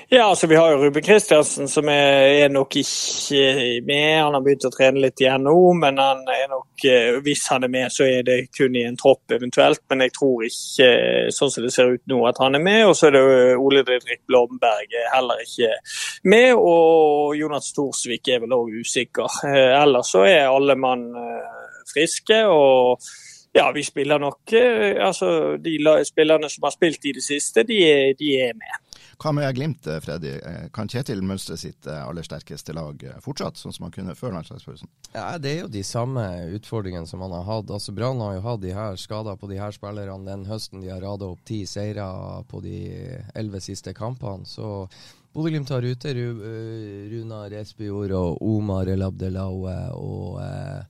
Ja, 0.08 0.28
altså 0.28 0.46
vi 0.46 0.56
har 0.56 0.70
jo 0.70 0.82
Ruben 0.84 1.02
Kristiansen 1.02 1.68
som 1.68 1.88
er, 1.88 2.44
er, 2.44 2.48
nok 2.52 2.76
ikke 2.76 3.80
med. 3.86 4.20
Han 4.20 4.36
har 4.36 4.44
begynt 4.44 4.66
å 4.68 4.72
trene 4.74 5.02
litt 5.02 5.20
igjen 5.20 5.46
nå, 5.48 5.56
men 5.80 5.98
han 5.98 6.22
nok, 6.50 6.84
eh, 6.84 7.18
hvis 7.24 7.46
han 7.50 7.64
er 7.64 7.72
med, 7.72 7.92
så 7.92 8.06
er 8.06 8.22
det 8.26 8.38
kun 8.56 8.76
i 8.76 8.84
en 8.86 8.98
tropp 9.00 9.34
eventuelt. 9.34 9.82
Men 9.90 10.04
jeg 10.04 10.14
tror 10.18 10.44
ikke, 10.46 10.88
sånn 11.34 11.50
som 11.50 11.66
det 11.66 11.72
ser 11.74 11.94
ut 11.96 12.04
nå, 12.10 12.20
at 12.28 12.38
han 12.42 12.54
er 12.54 12.62
med. 12.62 12.84
Og 12.88 12.96
så 12.98 13.08
er 13.08 13.16
det 13.16 13.24
Ole 13.58 13.84
Didrik 13.86 14.22
Blomberg 14.28 14.96
heller 15.14 15.42
ikke 15.44 15.72
med. 16.30 16.54
Og 16.54 17.36
Jonas 17.38 17.72
Thorsvik 17.74 18.30
er 18.30 18.44
vel 18.44 18.56
òg 18.56 18.72
usikker. 18.80 19.42
Eh, 19.50 19.74
ellers 19.80 20.14
så 20.14 20.24
er 20.28 20.50
alle 20.50 20.78
mann 20.78 21.10
eh, 21.18 21.62
friske. 21.92 22.44
og 22.46 23.02
ja, 23.54 23.68
vi 23.70 23.84
spiller 23.86 24.18
nok 24.18 24.50
altså 24.98 25.56
De 25.62 25.76
spillerne 26.02 26.48
som 26.50 26.64
har 26.66 26.72
spilt 26.74 27.04
i 27.06 27.12
det 27.14 27.22
siste, 27.22 27.62
de, 27.62 27.76
de 28.18 28.32
er 28.42 28.56
med. 28.58 28.80
Hva 29.20 29.32
med 29.32 29.54
Glimt, 29.56 29.86
eh, 29.86 30.00
Freddy? 30.00 30.32
Eh, 30.38 30.68
kan 30.74 30.88
Kjetil 30.88 31.22
mønstre 31.22 31.56
sitt 31.60 31.86
eh, 31.86 32.00
aller 32.06 32.26
sterkeste 32.26 32.74
lag 32.76 33.00
fortsatt, 33.24 33.58
sånn 33.60 33.74
som 33.74 33.88
han 33.88 33.94
kunne 33.94 34.14
før 34.18 34.36
landslagspausen? 34.36 34.90
Ja, 35.14 35.38
Det 35.38 35.50
er 35.52 35.60
jo 35.62 35.72
de 35.72 35.82
samme 35.86 36.24
utfordringene 36.56 37.06
som 37.08 37.20
han 37.24 37.32
har 37.32 37.44
hatt. 37.48 37.70
Altså 37.70 37.94
Brann 37.94 38.20
har 38.20 38.38
jo 38.38 38.46
hatt 38.46 38.62
de 38.62 38.72
her 38.76 38.96
skader 39.00 39.36
på 39.40 39.50
de 39.50 39.60
her 39.60 39.74
spillerne 39.74 40.24
den 40.26 40.46
høsten 40.48 40.82
de 40.82 40.92
har 40.92 41.02
rada 41.04 41.30
opp 41.32 41.44
ti 41.44 41.64
seire 41.66 42.06
på 42.48 42.62
de 42.64 42.78
elleve 43.34 43.60
siste 43.64 43.94
kampene. 43.94 44.46
Så 44.46 44.88
Bodø-Glimt 45.34 45.70
har 45.74 45.82
ute 45.82 46.12
Runar 47.10 47.54
Espejord 47.58 48.12
og 48.14 48.42
Omar 48.42 48.86
El 48.86 49.02
Abdelaue 49.02 49.72
og 49.98 50.38
eh, 50.44 50.84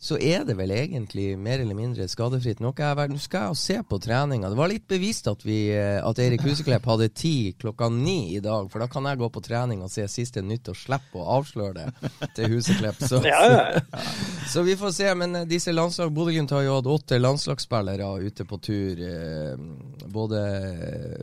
så 0.00 0.14
er 0.22 0.44
det 0.46 0.54
vel 0.54 0.70
egentlig 0.70 1.32
mer 1.42 1.58
eller 1.58 1.74
mindre 1.74 2.04
skadefritt. 2.06 2.60
Nå 2.62 2.70
skal 3.18 3.48
jeg 3.48 3.58
se 3.58 3.78
på 3.82 3.98
treninga. 3.98 4.46
Det 4.52 4.58
var 4.58 4.70
litt 4.70 4.86
bevist 4.86 5.26
at, 5.26 5.42
vi, 5.42 5.72
eh, 5.74 5.98
at 5.98 6.20
Eirik 6.22 6.44
Huseklepp 6.46 6.86
hadde 6.86 7.08
ti 7.10 7.52
klokka 7.58 7.88
ni 7.90 8.36
i 8.36 8.40
dag, 8.40 8.68
for 8.70 8.78
da 8.78 8.86
kan 8.86 9.08
jeg 9.10 9.18
gå 9.18 9.28
på 9.34 9.42
trening 9.42 9.82
og 9.82 9.90
se 9.90 10.06
siste 10.06 10.38
nytt 10.38 10.70
og 10.70 10.78
slippe 10.78 11.18
å 11.18 11.40
avsløre 11.40 11.88
det 11.88 12.28
til 12.36 12.54
Huseklepp. 12.54 13.02
Så, 13.02 13.18
ja. 13.26 13.80
så, 14.52 14.62
vi 14.62 14.76
får 14.78 14.94
se. 15.00 15.08
Men 15.18 15.40
eh, 15.40 15.48
disse 15.50 15.74
landslag 15.74 16.14
Bodø-Glimt 16.14 16.54
har 16.54 16.62
jo 16.62 16.78
hatt 16.78 16.92
åtte 16.94 17.18
landslagsspillere 17.18 18.12
ute 18.22 18.46
på 18.46 18.60
tur. 18.62 19.02
Eh, 19.02 19.58
både 20.06 20.44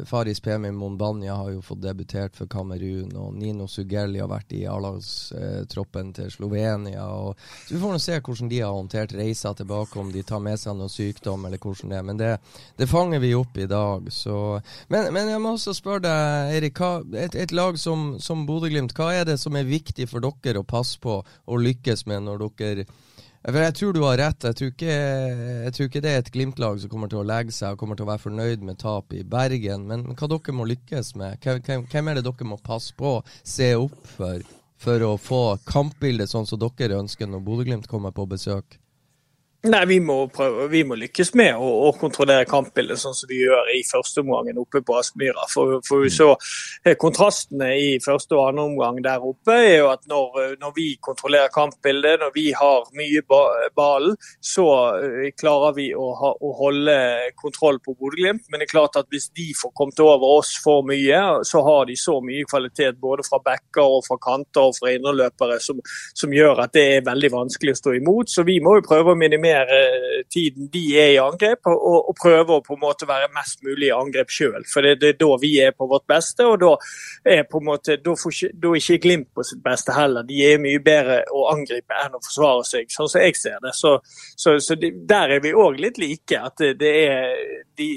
Faris 0.09 0.43
Pemi 0.43 0.73
Monbanya 0.75 1.39
har 1.39 1.53
jo 1.55 1.63
fått 1.63 1.79
debutert 1.85 2.35
for 2.35 2.51
Kamerun, 2.51 3.15
og 3.15 3.39
Nino 3.39 3.69
Sugelli 3.71 4.19
har 4.19 4.29
vært 4.35 4.51
i 4.59 4.65
A-lagstroppen 4.67 6.11
til 6.19 6.27
Slovenia. 6.35 7.07
Og, 7.07 7.39
så 7.63 7.77
vi 7.77 7.81
får 7.81 7.95
nå 7.95 8.03
se 8.03 8.19
hvordan 8.19 8.51
de 8.51 8.63
har 8.64 8.64
håndtert 8.71 9.13
reiser 9.17 9.53
tilbake, 9.57 9.99
om 9.99 10.11
de 10.13 10.23
tar 10.23 10.41
med 10.43 10.59
seg 10.61 10.77
noen 10.77 10.91
sykdom 10.91 11.45
eller 11.47 11.61
hvordan 11.61 11.91
det 11.91 11.97
er. 11.99 12.05
Men 12.07 12.19
det, 12.21 12.31
det 12.79 12.89
fanger 12.91 13.23
vi 13.23 13.33
opp 13.37 13.57
i 13.57 13.67
dag. 13.69 14.09
Men, 14.93 15.09
men, 15.13 15.31
jeg 15.33 15.41
må 15.43 15.55
også 15.55 15.75
spørre 15.77 16.05
deg, 16.07 16.55
Erik. 16.59 16.83
Et, 17.15 17.39
et, 17.45 17.55
lag 17.55 17.79
som, 17.81 18.15
som 18.21 18.45
Bodø-Glimt, 18.47 18.95
hva 18.97 19.11
er 19.15 19.27
det 19.29 19.39
som 19.41 19.55
er 19.55 19.67
viktig 19.69 20.09
for 20.11 20.23
dere 20.23 20.61
å 20.61 20.67
passe 20.67 20.99
på 21.01 21.19
og 21.21 21.65
lykkes 21.67 22.05
med 22.09 22.25
når 22.25 22.45
dere 22.45 22.87
for 23.45 23.61
Jeg 23.61 23.75
tror 23.77 23.93
du 23.93 24.01
har 24.01 24.17
rett. 24.17 24.41
Jeg 24.43 24.57
tror 24.57 24.69
ikke, 24.71 24.95
jeg 25.65 25.73
tror 25.75 25.89
ikke 25.89 26.01
det 26.01 26.11
er 26.11 26.23
et 26.23 26.31
Glimt-lag 26.33 26.79
som 26.81 26.89
kommer 26.89 27.11
til 27.11 27.21
å 27.21 27.27
legge 27.29 27.53
seg 27.53 27.75
og 27.75 27.81
kommer 27.81 27.99
til 27.99 28.07
å 28.07 28.09
være 28.09 28.23
fornøyd 28.25 28.65
med 28.65 28.79
tap 28.81 29.13
i 29.13 29.21
Bergen. 29.21 29.85
Men 29.85 30.07
hva 30.17 30.29
dere 30.31 30.57
må 30.57 30.65
lykkes 30.65 31.13
med? 31.21 31.37
Hvem, 31.45 31.85
hvem 31.91 32.09
er 32.09 32.17
det 32.17 32.25
dere 32.25 32.49
må 32.49 32.57
passe 32.57 32.97
på, 32.97 33.19
se 33.45 33.75
opp 33.77 34.01
for? 34.17 34.41
For 34.77 35.03
å 35.05 35.15
få 35.17 35.43
kampbildet 35.67 36.31
sånn 36.31 36.47
som 36.47 36.59
dere 36.59 36.99
ønsker 36.99 37.29
når 37.29 37.43
Bodø-Glimt 37.45 37.87
kommer 37.91 38.11
på 38.15 38.27
besøk? 38.29 38.77
Nei, 39.65 39.85
vi 39.89 39.95
må, 40.03 40.27
prøve, 40.29 40.67
vi 40.69 40.83
må 40.85 40.93
lykkes 40.99 41.31
med 41.39 41.55
å, 41.57 41.67
å, 41.87 41.91
kontrollere 41.97 42.45
kampbildet 42.45 42.99
sånn 43.01 43.15
som 43.17 43.29
vi 43.31 43.39
gjør 43.39 43.71
i 43.73 43.79
første 43.87 44.21
omgangen 44.21 44.59
oppe 44.61 44.83
på 44.85 44.97
Aspmyra. 44.99 45.47
For, 45.49 45.79
for 45.87 46.03
vi 46.03 46.11
så 46.13 46.27
eh, 46.85 46.93
kontrastene 47.01 47.71
i 47.81 47.87
første 48.03 48.37
og 48.37 48.51
andre 48.51 48.65
omgang 48.69 48.99
der 49.01 49.25
oppe 49.25 49.55
er 49.55 49.79
jo 49.79 49.87
at 49.89 50.03
når, 50.11 50.37
eh, 50.43 50.51
når 50.61 50.75
vi 50.75 50.85
kontrollerer 51.01 51.53
kampbildet, 51.55 52.21
når 52.21 52.33
vi 52.35 52.43
har 52.53 52.83
mye 52.99 53.23
ballen, 53.25 54.13
så 54.37 54.67
uh, 55.01 55.23
klarer 55.39 55.73
vi 55.79 55.87
å, 55.97 56.11
ha, 56.19 56.31
å 56.35 56.51
holde 56.59 56.99
kontroll 57.41 57.81
på 57.81 57.95
Bodø-Glimt. 57.97 58.45
Men 58.51 58.61
det 58.61 58.67
er 58.67 58.73
klart 58.75 58.99
at 59.01 59.09
hvis 59.09 59.31
de 59.33 59.47
får 59.57 59.73
kommet 59.73 60.03
over 60.03 60.35
oss 60.43 60.53
for 60.61 60.85
mye, 60.85 61.23
så 61.47 61.63
har 61.65 61.89
de 61.89 61.97
så 61.97 62.19
mye 62.21 62.45
kvalitet 62.51 63.01
både 63.01 63.25
fra 63.25 63.41
backer 63.41 63.97
og 63.97 64.05
fra 64.05 64.19
kanter 64.21 64.69
og 64.69 64.77
fra 64.77 64.93
innerløpere 64.93 65.57
som, 65.63 65.81
som 66.13 66.37
gjør 66.37 66.67
at 66.67 66.77
det 66.77 66.85
er 66.99 67.09
veldig 67.09 67.33
vanskelig 67.39 67.73
å 67.73 67.81
stå 67.81 67.97
imot. 68.03 68.29
Så 68.35 68.45
vi 68.45 68.59
må 68.61 68.77
jo 68.77 68.85
prøve 68.85 69.15
å 69.15 69.19
minimere 69.19 69.54
mer 69.55 70.23
tiden 70.31 70.69
de 70.71 70.83
er 70.99 71.13
i 71.13 71.19
angrep, 71.21 71.67
og, 71.71 72.09
og 72.09 72.15
prøve 72.19 72.57
å 72.57 72.63
på 72.65 72.75
en 72.75 72.83
måte 72.83 73.07
være 73.09 73.31
mest 73.35 73.63
mulig 73.65 73.89
i 73.89 73.95
angrep 73.95 74.33
sjøl. 74.33 74.63
For 74.71 74.85
det, 74.85 74.97
det, 75.01 75.13
er 75.15 75.19
da 75.21 75.37
vi 75.41 75.53
er 75.63 75.75
på 75.75 75.87
vårt 75.91 76.07
beste, 76.11 76.47
og 76.47 76.59
da 76.63 76.73
er 77.35 77.45
på 77.49 77.61
en 77.61 77.69
måte, 77.69 77.99
da 78.03 78.15
får 78.19 78.41
da 78.53 78.73
er 78.73 78.81
ikke 78.81 79.01
Glimt 79.05 79.27
på 79.35 79.43
sitt 79.45 79.61
beste 79.61 79.93
heller. 79.93 80.25
De 80.25 80.39
er 80.47 80.61
mye 80.61 80.79
bedre 80.81 81.19
å 81.35 81.49
angripe 81.51 81.97
enn 81.99 82.15
å 82.17 82.23
forsvare 82.23 82.63
seg, 82.65 82.89
sånn 82.89 83.09
som 83.11 83.21
jeg 83.21 83.37
ser 83.37 83.59
det. 83.61 83.75
Så, 83.77 83.97
så, 84.33 84.55
så 84.63 84.77
det, 84.79 84.95
der 85.09 85.35
er 85.35 85.43
vi 85.43 85.53
òg 85.53 85.77
litt 85.83 85.99
like. 86.01 86.39
at 86.39 86.57
det, 86.61 86.73
det 86.79 86.93
er 87.05 87.35
de, 87.77 87.89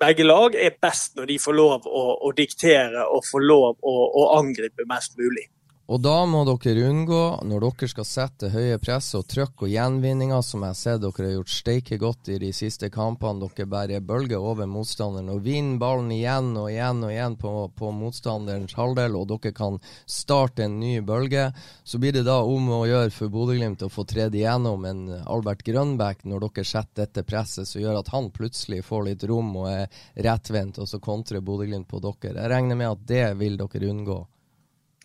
begge 0.00 0.24
lag 0.26 0.56
er 0.58 0.78
best 0.82 1.18
når 1.18 1.28
de 1.32 1.36
får 1.42 1.58
lov 1.58 1.86
å, 1.86 2.06
å 2.26 2.32
diktere 2.36 3.04
og 3.06 3.26
får 3.28 3.44
lov 3.44 3.76
å, 3.82 3.94
å 4.22 4.24
angripe 4.38 4.86
mest 4.88 5.18
mulig. 5.20 5.46
Og 5.86 6.00
da 6.02 6.24
må 6.26 6.40
dere 6.42 6.88
unngå, 6.88 7.18
når 7.46 7.62
dere 7.62 7.88
skal 7.92 8.06
sette 8.08 8.48
høye 8.50 8.74
press 8.82 9.12
og 9.14 9.28
trykk 9.30 9.62
og 9.62 9.70
gjenvinninger, 9.70 10.42
som 10.42 10.64
jeg 10.66 10.78
ser 10.80 10.98
dere 10.98 11.28
har 11.28 11.36
gjort 11.36 11.54
steike 11.54 11.98
godt 12.02 12.30
i 12.34 12.38
de 12.42 12.50
siste 12.58 12.90
kampene, 12.90 13.46
dere 13.46 13.68
bare 13.70 14.00
bølger 14.02 14.42
over 14.42 14.66
motstanderen 14.66 15.30
og 15.30 15.44
vinner 15.46 15.78
ballen 15.78 16.10
igjen 16.10 16.50
og 16.58 16.72
igjen 16.72 17.06
og 17.06 17.14
igjen 17.14 17.38
på, 17.38 17.54
på 17.78 17.92
motstanderens 17.94 18.74
halvdel, 18.74 19.14
og 19.14 19.30
dere 19.30 19.54
kan 19.54 19.78
starte 20.10 20.66
en 20.66 20.80
ny 20.82 20.98
bølge, 21.06 21.52
så 21.86 22.02
blir 22.02 22.18
det 22.18 22.26
da 22.26 22.40
om 22.42 22.66
å 22.80 22.82
gjøre 22.90 23.14
for 23.14 23.30
Bodø-Glimt 23.30 23.86
å 23.86 23.92
få 23.92 24.08
tredd 24.10 24.34
igjennom 24.34 24.90
en 24.90 25.08
Albert 25.22 25.62
Grønbæk 25.70 26.26
når 26.26 26.48
dere 26.48 26.66
setter 26.66 27.04
dette 27.04 27.22
presset, 27.22 27.70
som 27.70 27.84
gjør 27.84 28.02
at 28.02 28.10
han 28.10 28.32
plutselig 28.34 28.82
får 28.88 29.12
litt 29.12 29.30
rom 29.30 29.54
og 29.62 29.70
er 29.70 30.06
rettvendt, 30.26 30.82
og 30.82 30.90
så 30.90 30.98
kontrer 30.98 31.46
Bodø-Glimt 31.46 31.86
på 31.86 32.02
dere. 32.02 32.40
Jeg 32.40 32.56
regner 32.58 32.74
med 32.74 32.96
at 32.96 33.12
det 33.14 33.28
vil 33.38 33.62
dere 33.62 33.94
unngå. 33.94 34.24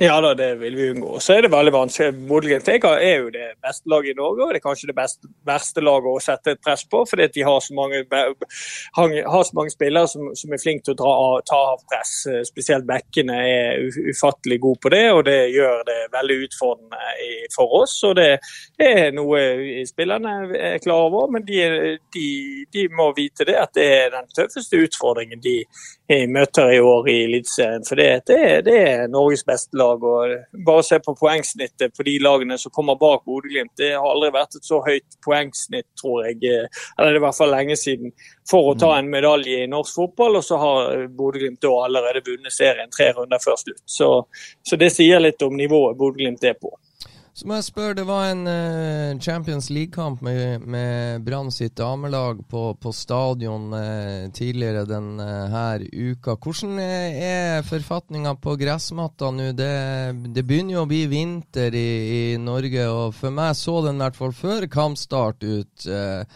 Ja 0.01 0.15
da, 0.21 0.31
det 0.33 0.55
vil 0.55 0.75
vi 0.75 0.89
unngå. 0.89 1.19
Så 1.21 1.35
er 1.35 1.43
det 1.45 1.51
veldig 1.53 1.71
vanskelig. 1.75 2.23
Bodø-Glimt 2.25 2.69
er 2.71 3.19
jo 3.19 3.27
det 3.29 3.51
beste 3.61 3.89
laget 3.91 4.15
i 4.15 4.17
Norge, 4.17 4.47
og 4.47 4.55
det 4.55 4.57
er 4.57 4.63
kanskje 4.63 4.87
det 4.89 4.95
beste, 4.97 5.29
verste 5.45 5.83
laget 5.85 6.09
å 6.09 6.23
sette 6.25 6.55
et 6.55 6.61
press 6.65 6.81
på. 6.89 7.03
Fordi 7.05 7.27
de 7.35 7.43
har 7.45 7.59
så 7.61 7.75
mange, 7.77 7.99
har 8.09 9.43
så 9.45 9.57
mange 9.59 9.69
spillere 9.69 10.09
som, 10.09 10.31
som, 10.33 10.55
er 10.55 10.63
flinke 10.63 10.87
til 10.87 10.95
å 10.95 10.99
dra, 11.03 11.13
ta 11.45 11.59
av 11.75 11.83
press. 11.85 12.15
Spesielt 12.49 12.87
bekkene 12.89 13.37
er 13.45 13.85
ufattelig 14.09 14.57
gode 14.63 14.81
på 14.81 14.93
det, 14.95 15.03
og 15.13 15.21
det 15.29 15.37
gjør 15.53 15.85
det 15.91 15.99
veldig 16.17 16.39
utfordrende 16.47 17.29
for 17.53 17.77
oss. 17.83 17.93
Og 18.09 18.17
det 18.17 18.31
er 18.81 19.13
noe 19.13 19.85
spillerne 19.85 20.33
er 20.73 20.81
klar 20.81 21.11
over, 21.11 21.29
men 21.37 21.45
de, 21.45 21.61
de, 22.17 22.27
de 22.73 22.89
må 22.97 23.11
vite 23.21 23.45
det 23.45 23.59
at 23.67 23.77
det 23.77 23.85
er 23.99 24.15
den 24.17 24.33
tøffeste 24.33 24.81
utfordringen 24.81 25.45
de 25.45 25.59
møter 26.27 26.71
i 26.75 26.79
år 26.83 27.09
i 27.09 27.15
Eliteserien. 27.25 27.85
For 27.87 27.99
det, 27.99 28.07
det, 28.29 28.39
det 28.67 28.75
er 28.81 29.11
Norges 29.11 29.43
beste 29.47 29.77
lag 29.77 30.03
og 30.03 30.35
Bare 30.65 30.83
se 30.85 30.99
på 31.03 31.15
poengsnittet 31.17 31.95
på 31.97 32.05
de 32.07 32.17
lagene 32.23 32.57
som 32.59 32.73
kommer 32.75 32.99
bak 32.99 33.23
Bodø-Glimt. 33.25 33.73
Det 33.79 33.93
har 33.93 34.05
aldri 34.07 34.31
vært 34.35 34.59
et 34.59 34.67
så 34.67 34.81
høyt 34.85 35.17
poengsnitt, 35.25 35.87
tror 35.99 36.27
jeg. 36.27 36.41
Eller 36.43 37.09
det 37.09 37.15
er 37.15 37.19
i 37.21 37.23
hvert 37.25 37.37
fall 37.37 37.53
lenge 37.55 37.77
siden. 37.79 38.13
For 38.49 38.71
å 38.71 38.77
ta 38.79 38.93
en 38.97 39.09
medalje 39.11 39.63
i 39.63 39.71
norsk 39.71 39.97
fotball, 40.01 40.39
og 40.39 40.45
så 40.45 40.59
har 40.61 41.07
Bodø-Glimt 41.17 41.65
allerede 41.71 42.23
vunnet 42.27 42.53
serien 42.53 42.91
tre 42.93 43.11
runder 43.17 43.41
før 43.43 43.59
slutt. 43.61 43.83
Så, 43.85 44.13
så 44.67 44.79
det 44.79 44.91
sier 44.93 45.23
litt 45.23 45.41
om 45.45 45.57
nivået 45.57 45.97
Bodø-Glimt 45.99 46.43
er 46.47 46.57
på. 46.59 46.73
Så 47.31 47.47
må 47.47 47.55
jeg 47.55 47.63
spørre, 47.69 47.95
det 47.95 48.03
var 48.09 48.25
en 48.27 48.41
uh, 48.43 49.19
Champions 49.23 49.69
League-kamp 49.71 50.19
med, 50.25 50.65
med 50.67 51.23
Brann 51.23 51.47
sitt 51.53 51.77
damelag 51.79 52.41
på, 52.51 52.63
på 52.75 52.91
stadion 52.91 53.69
uh, 53.71 54.27
tidligere 54.35 54.83
denne 54.89 55.27
uh, 55.47 55.85
uka. 56.11 56.35
Hvordan 56.35 56.81
er 56.83 57.63
forfatninga 57.63 58.35
på 58.35 58.57
gressmatta 58.59 59.31
nå? 59.31 59.53
Det, 59.55 59.71
det, 60.27 60.43
begynner 60.43 60.75
jo 60.75 60.83
å 60.83 60.91
bli 60.91 61.05
vinter 61.07 61.71
i, 61.71 61.87
i, 62.17 62.21
Norge, 62.35 62.89
og 62.91 63.15
for 63.15 63.31
meg 63.31 63.55
så 63.55 63.79
den 63.87 64.01
i 64.01 64.03
hvert 64.03 64.19
fall 64.19 64.35
før 64.35 64.67
kampstart 64.75 65.47
ut 65.47 65.87
uh, 65.87 66.27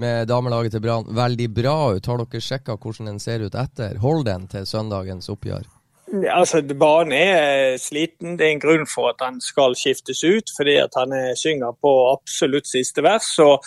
med 0.00 0.32
damelaget 0.32 0.78
til 0.78 0.86
Brann 0.88 1.12
veldig 1.12 1.52
bra 1.52 1.76
ut. 1.92 2.08
Har 2.08 2.24
dere 2.24 2.40
sjekka 2.40 2.80
hvordan 2.80 3.12
den 3.12 3.20
ser 3.20 3.44
ut 3.44 3.52
etter? 3.52 4.00
Hold 4.00 4.24
den 4.32 4.48
til 4.48 4.64
søndagens 4.64 5.28
oppgjør? 5.28 5.68
Altså, 6.12 6.60
Banen 6.62 7.12
er 7.12 7.76
sliten. 7.80 8.36
Det 8.38 8.46
er 8.46 8.52
en 8.52 8.60
grunn 8.60 8.86
for 8.86 9.12
at 9.12 9.24
han 9.24 9.40
skal 9.40 9.76
skiftes 9.78 10.24
ut, 10.24 10.52
fordi 10.56 10.76
at 10.82 10.96
han 10.98 11.14
synger 11.36 11.72
på 11.80 11.92
absolutt 12.12 12.68
siste 12.68 13.02
vers. 13.02 13.38
og 13.38 13.64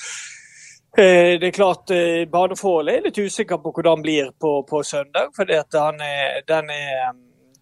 eh, 0.97 1.39
det 1.41 1.47
er 1.49 1.55
klart, 1.55 1.91
eh, 1.91 2.25
Baneforholdet 2.29 2.95
er 2.95 3.07
litt 3.07 3.17
usikker 3.17 3.57
på 3.63 3.73
hvordan 3.73 4.01
det 4.01 4.07
blir 4.07 4.31
på, 4.41 4.61
på 4.69 4.83
søndag. 4.83 5.33
fordi 5.35 5.57
at 5.57 5.79
han 5.79 6.01
er, 6.01 6.41
den 6.47 6.69
er, 6.69 7.15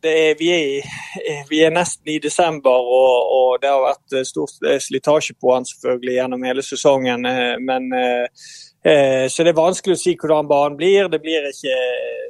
er, 0.04 0.36
vi, 0.40 0.52
er, 0.52 1.48
vi, 1.50 1.64
er, 1.64 1.72
nesten 1.72 2.12
i 2.12 2.20
desember, 2.20 2.76
og, 3.00 3.32
og, 3.38 3.62
det 3.62 3.72
har 3.72 3.88
vært 3.88 4.28
stor 4.28 4.80
slitasje 4.80 5.40
på 5.40 5.54
han 5.56 5.66
selvfølgelig 5.66 6.16
gjennom 6.20 6.44
hele 6.44 6.64
sesongen. 6.64 7.26
Eh, 7.26 7.56
men 7.60 7.94
Eh, 7.94 8.28
så 8.84 9.44
det 9.46 9.54
er 9.54 9.56
vanskelig 9.56 9.96
å 9.96 10.00
si 10.00 10.12
hvordan 10.20 10.48
banen 10.50 10.74
blir. 10.76 11.08
Det 11.08 11.20
blir, 11.24 11.46
ikke, 11.48 11.76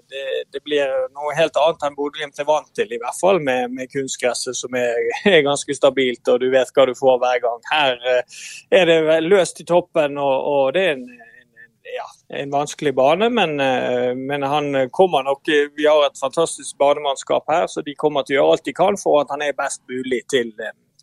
det, 0.10 0.26
det 0.54 0.62
blir 0.66 0.92
noe 1.16 1.34
helt 1.38 1.58
annet 1.58 1.86
enn 1.88 1.98
Bodø-Glimt 1.98 2.40
er 2.40 2.48
vant 2.48 2.70
til, 2.78 2.92
i 2.94 3.00
hvert 3.02 3.18
fall 3.18 3.42
med, 3.42 3.74
med 3.74 3.90
kunstgresset, 3.94 4.58
som 4.58 4.78
er, 4.78 4.94
er, 5.32 5.42
ganske 5.48 5.76
stabilt 5.78 6.30
og 6.30 6.42
du 6.44 6.50
vet 6.54 6.70
hva 6.76 6.88
du 6.90 6.94
får 6.98 7.20
hver 7.24 7.44
gang. 7.44 7.62
Her 7.72 8.10
eh, 8.12 8.42
er 8.82 8.90
det 8.90 9.22
løst 9.26 9.64
i 9.64 9.68
toppen, 9.70 10.20
og, 10.22 10.50
og 10.54 10.74
det 10.78 10.86
er 10.86 10.94
en, 10.98 11.08
en, 11.10 11.74
ja, 11.96 12.08
en, 12.44 12.54
vanskelig 12.54 12.94
bane, 12.98 13.32
men, 13.34 13.58
eh, 13.64 14.14
men, 14.18 14.46
han 14.46 14.70
kommer 14.94 15.26
nok 15.26 15.50
Vi 15.50 15.90
har 15.90 16.06
et 16.06 16.22
fantastisk 16.22 16.78
banemannskap 16.78 17.50
her, 17.50 17.68
så 17.68 17.82
de 17.82 17.98
kommer 17.98 18.28
til 18.28 18.38
å 18.38 18.42
gjøre 18.42 18.58
alt 18.58 18.70
de 18.70 18.78
kan 18.78 19.00
for 19.02 19.24
at 19.24 19.34
han 19.34 19.46
er 19.46 19.58
best 19.58 19.82
mulig 19.90 20.22
til 20.30 20.54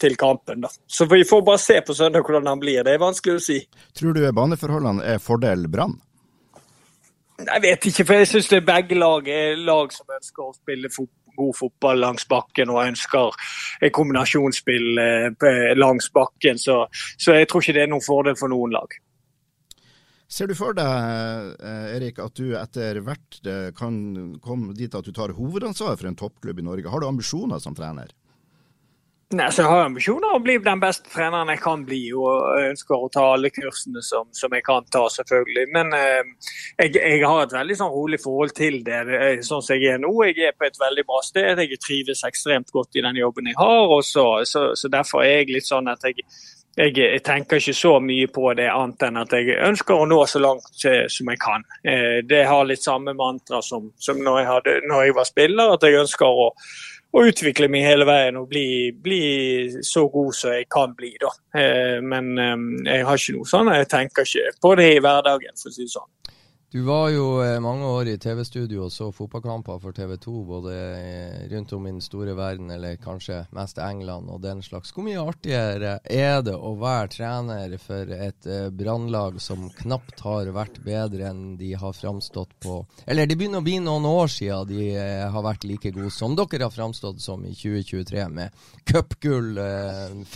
til 0.01 0.17
kampen. 0.21 0.65
da. 0.65 0.71
Så 0.87 1.07
vi 1.11 1.23
får 1.29 1.43
bare 1.47 1.63
se 1.63 1.81
på 1.87 1.97
søndag 1.97 2.27
hvordan 2.27 2.49
han 2.51 2.61
blir. 2.61 2.85
Det 2.85 2.97
er 2.97 3.03
vanskelig 3.03 3.41
å 3.41 3.45
si. 3.45 3.59
Tror 3.97 4.17
du 4.17 4.25
baneforholdene 4.33 5.05
er 5.15 5.23
fordel 5.23 5.69
Brann? 5.71 5.99
Jeg 7.41 7.63
vet 7.65 7.87
ikke, 7.89 8.05
for 8.05 8.21
jeg 8.21 8.29
syns 8.29 8.51
begge 8.67 8.99
lag 9.01 9.29
er 9.33 9.57
lag 9.65 9.93
som 9.95 10.11
ønsker 10.13 10.45
å 10.45 10.53
spille 10.53 10.91
fotball 10.93 11.17
god 11.41 11.57
fotball 11.57 12.01
langs 12.03 12.27
bakken 12.29 12.73
og 12.73 12.83
ønsker 12.85 13.37
kombinasjonsspill 13.95 15.01
eh, 15.03 15.71
langs 15.79 16.11
bakken. 16.13 16.59
Så, 16.59 16.83
så, 17.17 17.39
jeg 17.39 17.49
tror 17.51 17.65
ikke 17.65 17.77
det 17.79 17.87
er 17.87 17.93
noen 17.93 18.05
fordel 18.05 18.37
for 18.41 18.53
noen 18.53 18.75
lag. 18.77 18.99
Ser 20.31 20.47
du 20.47 20.55
for 20.55 20.77
deg, 20.79 21.55
eh, 21.59 21.87
Erik, 21.97 22.21
at 22.23 22.39
du 22.39 22.55
etter 22.59 23.01
hvert 23.03 23.41
eh, 23.51 23.71
kan 23.77 23.95
komme 24.43 24.77
dit 24.79 24.95
at 24.95 25.07
du 25.07 25.15
tar 25.15 25.35
hovedansvar 25.35 25.97
for 25.99 26.11
en 26.11 26.19
toppklubb 26.19 26.63
i 26.63 26.67
Norge? 26.69 26.91
Har 26.93 27.03
du 27.03 27.09
ambisjoner 27.09 27.63
som 27.63 27.75
trener? 27.75 28.13
Nei, 29.31 29.47
så 29.55 29.63
Jeg 29.63 29.71
har 29.71 29.85
ambisjoner 29.87 30.27
om 30.27 30.41
å 30.41 30.43
bli 30.43 30.57
den 30.59 30.81
beste 30.83 31.07
treneren 31.13 31.53
jeg 31.53 31.61
kan 31.63 31.85
bli, 31.87 32.01
og 32.19 32.65
ønsker 32.65 32.97
å 32.97 33.11
ta 33.15 33.29
alle 33.37 33.53
kursene 33.55 34.03
som, 34.03 34.27
som 34.35 34.57
jeg 34.57 34.65
kan 34.67 34.89
ta, 34.91 35.05
selvfølgelig. 35.15 35.67
Men 35.71 35.95
eh, 35.95 36.51
jeg, 36.81 36.97
jeg, 36.97 37.21
har 37.23 37.45
et 37.45 37.55
veldig 37.55 37.77
sånn 37.79 37.93
rolig 37.95 38.19
forhold 38.19 38.57
til 38.59 38.81
det, 38.83 38.99
sånn 39.47 39.63
som 39.63 39.77
jeg 39.77 39.95
er 39.95 40.03
nå. 40.03 40.11
Jeg 40.27 40.51
er 40.51 40.59
på 40.59 40.67
et 40.67 40.83
veldig 40.83 41.07
bra 41.07 41.23
sted. 41.23 41.63
Jeg 41.63 41.79
trives 41.79 42.25
ekstremt 42.27 42.75
godt 42.75 42.99
i 42.99 43.07
den 43.07 43.23
jobben 43.23 43.53
jeg 43.53 43.61
har. 43.61 43.95
og 43.95 44.03
så, 44.03 44.27
så, 44.51 44.73
så 44.75 44.91
Derfor 44.91 45.23
er 45.23 45.45
jeg 45.45 45.55
litt 45.55 45.71
sånn 45.71 45.95
at 45.95 46.11
jeg, 46.11 46.27
jeg, 46.75 46.99
jeg, 46.99 47.23
tenker 47.23 47.63
ikke 47.63 47.79
så 47.79 47.97
mye 48.03 48.27
på 48.35 48.51
det, 48.59 48.67
annet 48.75 49.09
enn 49.13 49.23
at 49.23 49.39
jeg 49.39 49.61
ønsker 49.63 49.95
å 49.95 50.11
nå 50.11 50.25
så 50.27 50.43
langt 50.43 50.75
som 50.83 51.31
jeg 51.31 51.47
kan. 51.47 51.71
Eh, 51.87 52.19
det 52.27 52.49
har 52.51 52.67
litt 52.67 52.83
samme 52.83 53.15
mantra 53.15 53.63
som, 53.63 53.93
som 53.95 54.19
når, 54.19 54.43
jeg 54.43 54.55
hadde, 54.57 54.81
når 54.91 55.07
jeg 55.07 55.21
var 55.23 55.37
spiller, 55.37 55.77
at 55.79 55.87
jeg 55.87 56.03
ønsker 56.03 56.27
å 56.49 56.57
og 57.11 57.31
utvikle 57.31 57.67
meg 57.71 57.87
hele 57.87 58.07
veien 58.07 58.39
og 58.39 58.49
bli, 58.51 58.93
bli, 58.95 59.23
så 59.87 60.05
god 60.13 60.35
som 60.37 60.55
jeg 60.55 60.69
kan 60.71 60.95
bli. 60.97 61.13
da. 61.21 61.33
Eh, 61.59 61.99
men 62.03 62.33
eh, 62.39 62.57
jeg 62.87 63.07
har 63.09 63.23
ikke 63.23 63.37
noe 63.39 63.51
sånn, 63.51 63.73
jeg 63.75 63.91
tenker 63.91 64.29
ikke 64.29 64.55
på 64.63 64.75
det 64.79 64.93
i 64.95 65.03
hverdagen, 65.03 65.57
for 65.59 65.73
å 65.73 65.75
si 65.75 65.87
det 65.89 65.95
sånn. 65.95 66.11
Du 66.73 66.83
var 66.83 67.09
jo 67.11 67.41
eh, 67.43 67.57
mange 67.61 67.83
år 67.83 68.09
i 68.13 68.19
TV-studio 68.23 68.85
og 68.85 68.93
så 68.95 69.09
fotballkamper 69.11 69.81
for 69.83 69.91
TV 69.91 70.13
2, 70.23 70.33
både 70.47 70.75
eh, 71.01 71.39
rundt 71.51 71.73
om 71.75 71.87
i 71.89 71.91
den 71.91 72.05
store 72.05 72.37
verden, 72.39 72.69
eller 72.71 72.95
kanskje 73.03 73.41
mest 73.51 73.81
England 73.83 74.31
og 74.31 74.39
den 74.45 74.63
slags. 74.63 74.93
Hvor 74.95 75.03
mye 75.03 75.19
artigere 75.19 75.97
er 76.07 76.45
det 76.47 76.55
å 76.55 76.71
være 76.79 77.09
trener 77.17 77.75
for 77.83 78.13
et 78.15 78.47
eh, 78.47 78.69
brannlag 78.71 79.41
som 79.43 79.65
knapt 79.81 80.23
har 80.23 80.53
vært 80.55 80.79
bedre 80.87 81.33
enn 81.33 81.57
de 81.59 81.73
har 81.75 81.97
framstått 81.97 82.55
på 82.63 82.77
Eller 83.03 83.27
det 83.27 83.41
begynner 83.41 83.65
å 83.65 83.67
bli 83.67 83.81
noen 83.83 84.07
år 84.07 84.31
siden 84.31 84.71
de 84.71 84.87
har 85.35 85.43
vært 85.43 85.67
like 85.67 85.91
gode 85.99 86.15
som 86.15 86.39
dere 86.39 86.69
har 86.69 86.77
framstått 86.77 87.19
som 87.19 87.43
i 87.51 87.51
2023, 87.51 88.29
med 88.31 88.63
cupgull, 88.87 89.59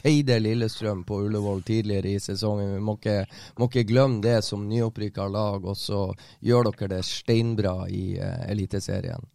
feide 0.02 0.42
Lillestrøm 0.42 1.06
på 1.06 1.22
Ullevål 1.28 1.62
tidligere 1.62 2.18
i 2.18 2.26
sesongen. 2.26 2.74
Vi 2.74 2.82
må 2.82 2.98
ikke, 2.98 3.20
må 3.62 3.70
ikke 3.70 3.86
glemme 3.86 4.22
det 4.26 4.40
som 4.42 4.66
nyopprykka 4.66 5.30
lag. 5.30 5.62
også 5.62 6.02
gjør 6.44 6.70
dere 6.70 6.96
det 6.96 7.04
steinbra 7.08 7.76
i 7.88 8.04
uh, 8.20 8.50
Eliteserien? 8.50 9.30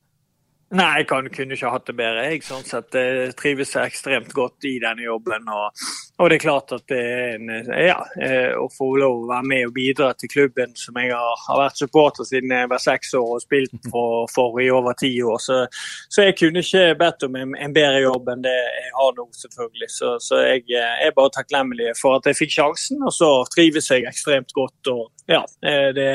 Nei, 0.69 0.99
jeg 0.99 1.05
kan, 1.09 1.25
kunne 1.33 1.55
ikke 1.55 1.69
hatt 1.73 1.87
det 1.89 1.95
bedre. 1.97 2.23
Jeg 2.29 2.43
sånn 2.45 2.65
sett 2.67 2.93
jeg 2.93 3.31
trives 3.39 3.71
ekstremt 3.81 4.29
godt 4.37 4.67
i 4.69 4.75
denne 4.81 5.01
jobben. 5.01 5.47
Og, 5.49 5.79
og, 6.19 6.29
det 6.29 6.35
er 6.37 6.43
klart 6.43 6.73
at 6.75 6.83
det 6.91 6.99
er 6.99 7.31
en, 7.39 7.49
ja, 7.73 7.95
eh, 8.21 8.51
å 8.53 8.67
få 8.69 8.91
lov 9.01 9.23
å 9.23 9.29
være 9.31 9.47
med 9.49 9.65
og 9.65 9.73
bidra 9.73 10.11
til 10.13 10.29
klubben 10.29 10.75
som 10.77 10.99
jeg 11.01 11.09
har, 11.09 11.41
har 11.47 11.61
vært 11.63 11.81
supporter 11.81 12.27
siden 12.29 12.53
jeg 12.53 12.69
var 12.69 12.83
seks 12.83 13.15
år 13.17 13.31
og 13.39 13.41
spilt 13.41 13.89
for, 13.89 14.29
for 14.29 14.61
i 14.61 14.69
over 14.69 14.93
ti 14.99 15.09
år. 15.25 15.41
Så, 15.41 15.57
så, 16.05 16.27
jeg 16.27 16.37
kunne 16.37 16.61
ikke 16.61 16.85
bedt 17.01 17.25
om 17.25 17.39
en, 17.41 17.57
en, 17.57 17.73
bedre 17.73 18.05
jobb 18.05 18.29
enn 18.35 18.45
det 18.45 18.53
jeg 18.53 18.93
har 18.99 19.17
nå, 19.17 19.25
selvfølgelig. 19.41 19.89
Så, 19.95 20.15
så 20.21 20.43
jeg 20.45 20.67
eh, 20.69 21.07
er 21.07 21.17
bare 21.17 21.33
takknemlig 21.33 21.95
for 21.97 22.19
at 22.19 22.29
jeg 22.29 22.43
fikk 22.43 22.59
sjansen, 22.59 23.01
og 23.01 23.15
så 23.15 23.31
trives 23.57 23.89
jeg 23.89 24.05
ekstremt 24.05 24.53
godt. 24.53 24.93
og 24.93 25.07
ja, 25.29 25.45
eh, 25.61 25.89
det, 25.93 26.05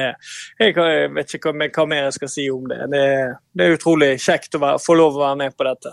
jeg 0.59 0.75
vet 1.15 1.35
ikke 1.37 1.53
hva, 1.55 1.85
mer 1.87 2.09
jeg 2.09 2.17
skal 2.17 2.31
si 2.33 2.49
om 2.51 2.65
det. 2.67 2.81
Det, 2.91 3.05
det 3.55 3.67
er 3.67 3.77
utrolig 3.77 4.17
kjekt 4.19 4.57
å 4.59 4.65
være, 4.65 4.81
få 4.83 4.97
lov 4.99 5.19
å 5.19 5.29
være 5.29 5.45
med 5.45 5.55
på 5.55 5.67
dette. 5.69 5.93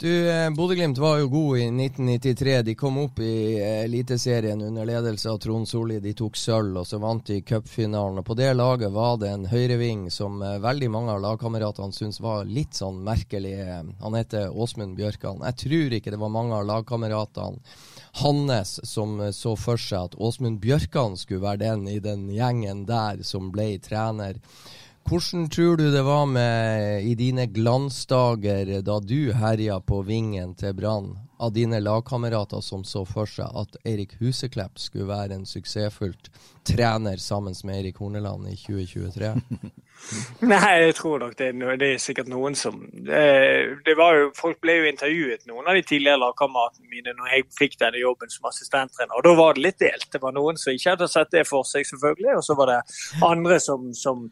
Du, 0.00 0.08
eh, 0.28 0.48
Bodø-Glimt 0.56 0.96
var 1.00 1.18
jo 1.20 1.28
god 1.32 1.58
i 1.58 1.66
1993. 1.68 2.54
De 2.64 2.74
kom 2.76 2.96
opp 3.00 3.20
i 3.20 3.58
eh, 3.60 3.82
Eliteserien 3.84 4.60
under 4.64 4.88
ledelse 4.88 5.28
av 5.28 5.36
Trond 5.44 5.68
Solli. 5.68 5.98
De 6.04 6.14
tok 6.16 6.36
sølv, 6.40 6.80
og 6.80 6.88
så 6.88 7.00
vant 7.00 7.28
de 7.28 7.42
cupfinalen. 7.44 8.24
På 8.24 8.36
det 8.36 8.54
laget 8.56 8.92
var 8.92 9.20
det 9.20 9.34
en 9.34 9.44
høyreving 9.52 10.08
som 10.12 10.40
veldig 10.40 10.90
mange 10.92 11.12
av 11.12 11.20
lagkameratene 11.26 11.96
syntes 11.96 12.22
var 12.24 12.48
litt 12.48 12.76
sånn 12.76 13.02
merkelig. 13.04 13.52
Han 14.00 14.16
heter 14.16 14.48
Åsmund 14.48 14.96
Bjørkan. 14.96 15.44
Jeg 15.44 15.60
tror 15.66 16.00
ikke 16.00 16.16
det 16.16 16.24
var 16.24 16.32
mange 16.40 16.56
av 16.56 16.68
lagkameratene 16.72 17.60
hans 18.22 18.78
som 18.86 19.18
så 19.32 19.52
for 19.60 19.80
seg 19.80 20.10
at 20.10 20.16
Åsmund 20.16 20.60
Bjørkan 20.62 21.16
skulle 21.20 21.44
være 21.44 21.64
den 21.64 21.86
i 21.88 21.98
den 22.00 22.28
gjengen 22.32 22.84
der 22.88 23.22
som 23.26 23.52
ble 23.54 23.74
trener. 23.82 24.40
Hvordan 25.06 25.46
tror 25.52 25.76
du 25.78 25.84
det 25.92 26.02
var 26.02 26.24
med 26.26 27.04
i 27.06 27.14
dine 27.14 27.46
glansdager 27.46 28.80
da 28.82 28.98
du 28.98 29.30
herja 29.38 29.78
på 29.78 30.00
vingen 30.02 30.56
til 30.58 30.74
Brann, 30.74 31.12
av 31.38 31.52
dine 31.52 31.80
lagkamerater 31.80 32.60
som 32.60 32.84
så 32.84 33.04
for 33.08 33.28
seg 33.28 33.52
at 33.52 33.76
Eirik 33.84 34.16
Huseklepp 34.20 34.80
skulle 34.80 35.08
være 35.10 35.36
en 35.36 35.48
suksessfullt 35.48 36.30
trener 36.66 37.20
sammen 37.22 37.54
med 37.64 37.76
Eirik 37.76 38.00
Horneland 38.02 38.48
i 38.48 38.56
2023? 38.56 39.34
Nei, 40.50 40.72
jeg 40.82 40.94
tror 40.98 41.22
nok 41.22 41.36
det, 41.38 41.48
det, 41.80 41.88
er 41.88 42.00
sikkert 42.02 42.28
noen 42.28 42.56
som 42.58 42.82
det, 42.92 43.94
var 43.96 44.18
jo, 44.18 44.26
Folk 44.36 44.58
ble 44.64 44.74
jo 44.80 44.90
intervjuet, 44.90 45.46
noen 45.48 45.70
av 45.70 45.78
de 45.78 45.84
tidligere 45.86 46.20
lagkameratene 46.20 46.90
mine, 46.90 47.14
når 47.16 47.32
jeg 47.32 47.46
fikk 47.56 47.78
denne 47.80 48.02
jobben 48.02 48.32
som 48.32 48.48
assistenttrener. 48.50 49.16
og 49.16 49.24
Da 49.24 49.32
var 49.38 49.56
det 49.56 49.64
litt 49.64 49.80
delt. 49.80 50.08
Det 50.12 50.20
var 50.22 50.36
noen 50.36 50.60
som 50.60 50.74
ikke 50.74 50.94
hadde 50.96 51.08
sett 51.10 51.32
det 51.32 51.46
for 51.48 51.66
seg, 51.68 51.86
selvfølgelig. 51.88 52.36
Og 52.36 52.44
så 52.44 52.58
var 52.58 52.72
det 52.72 52.80
andre 53.24 53.58
som, 53.62 53.88
som 53.96 54.26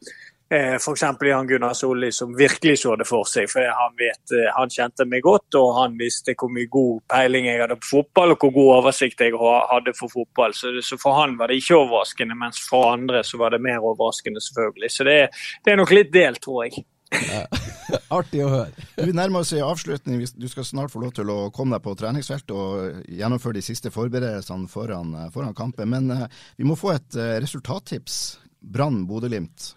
F.eks. 0.51 1.03
Jan 1.21 1.47
Gunnar 1.47 1.73
Solli, 1.73 2.13
som 2.13 2.37
virkelig 2.37 2.79
så 2.79 2.97
det 2.97 3.07
for 3.09 3.25
seg. 3.29 3.49
for 3.51 3.65
Han, 3.65 3.95
vet, 3.99 4.23
eh, 4.37 4.51
han 4.55 4.71
kjente 4.71 5.07
meg 5.09 5.25
godt, 5.25 5.57
og 5.59 5.81
han 5.81 5.97
visste 5.99 6.37
hvor 6.39 6.53
mye 6.53 6.69
god 6.71 7.01
peiling 7.11 7.49
jeg 7.49 7.63
hadde 7.63 7.79
på 7.81 7.91
fotball, 7.91 8.35
og 8.35 8.45
hvor 8.45 8.55
god 8.59 8.73
oversikt 8.79 9.25
jeg 9.25 9.35
hadde 9.35 9.95
for 9.99 10.13
fotball. 10.13 10.55
Så, 10.55 10.75
så 10.85 10.99
for 11.01 11.17
han 11.21 11.39
var 11.41 11.49
det 11.51 11.63
ikke 11.63 11.79
overraskende, 11.81 12.37
mens 12.39 12.61
for 12.69 12.93
andre 12.93 13.25
så 13.25 13.41
var 13.41 13.55
det 13.55 13.63
mer 13.65 13.81
overraskende, 13.81 14.43
selvfølgelig. 14.45 14.91
Så 14.93 15.09
det, 15.09 15.21
det 15.65 15.73
er 15.73 15.81
nok 15.81 15.95
litt 15.97 16.13
delt, 16.15 16.43
tror 16.45 16.67
jeg. 16.67 16.85
Artig 18.17 18.43
å 18.43 18.51
høre. 18.51 18.85
Vi 18.99 19.15
nærmer 19.15 19.45
oss 19.45 19.53
en 19.55 19.65
avslutning. 19.65 20.25
Du 20.37 20.47
skal 20.51 20.67
snart 20.67 20.93
få 20.93 21.03
lov 21.03 21.15
til 21.17 21.31
å 21.31 21.39
komme 21.55 21.77
deg 21.77 21.85
på 21.85 21.95
treningsfeltet 21.99 22.55
og 22.55 23.05
gjennomføre 23.09 23.59
de 23.59 23.65
siste 23.65 23.93
forberedelsene 23.95 24.69
foran, 24.71 25.15
foran 25.35 25.55
kampen. 25.57 25.91
Men 25.95 26.11
uh, 26.11 26.27
vi 26.59 26.67
må 26.67 26.77
få 26.79 26.95
et 26.97 27.19
uh, 27.21 27.37
resultattips. 27.45 28.21
Brann 28.65 29.05
Bodø-Glimt. 29.07 29.75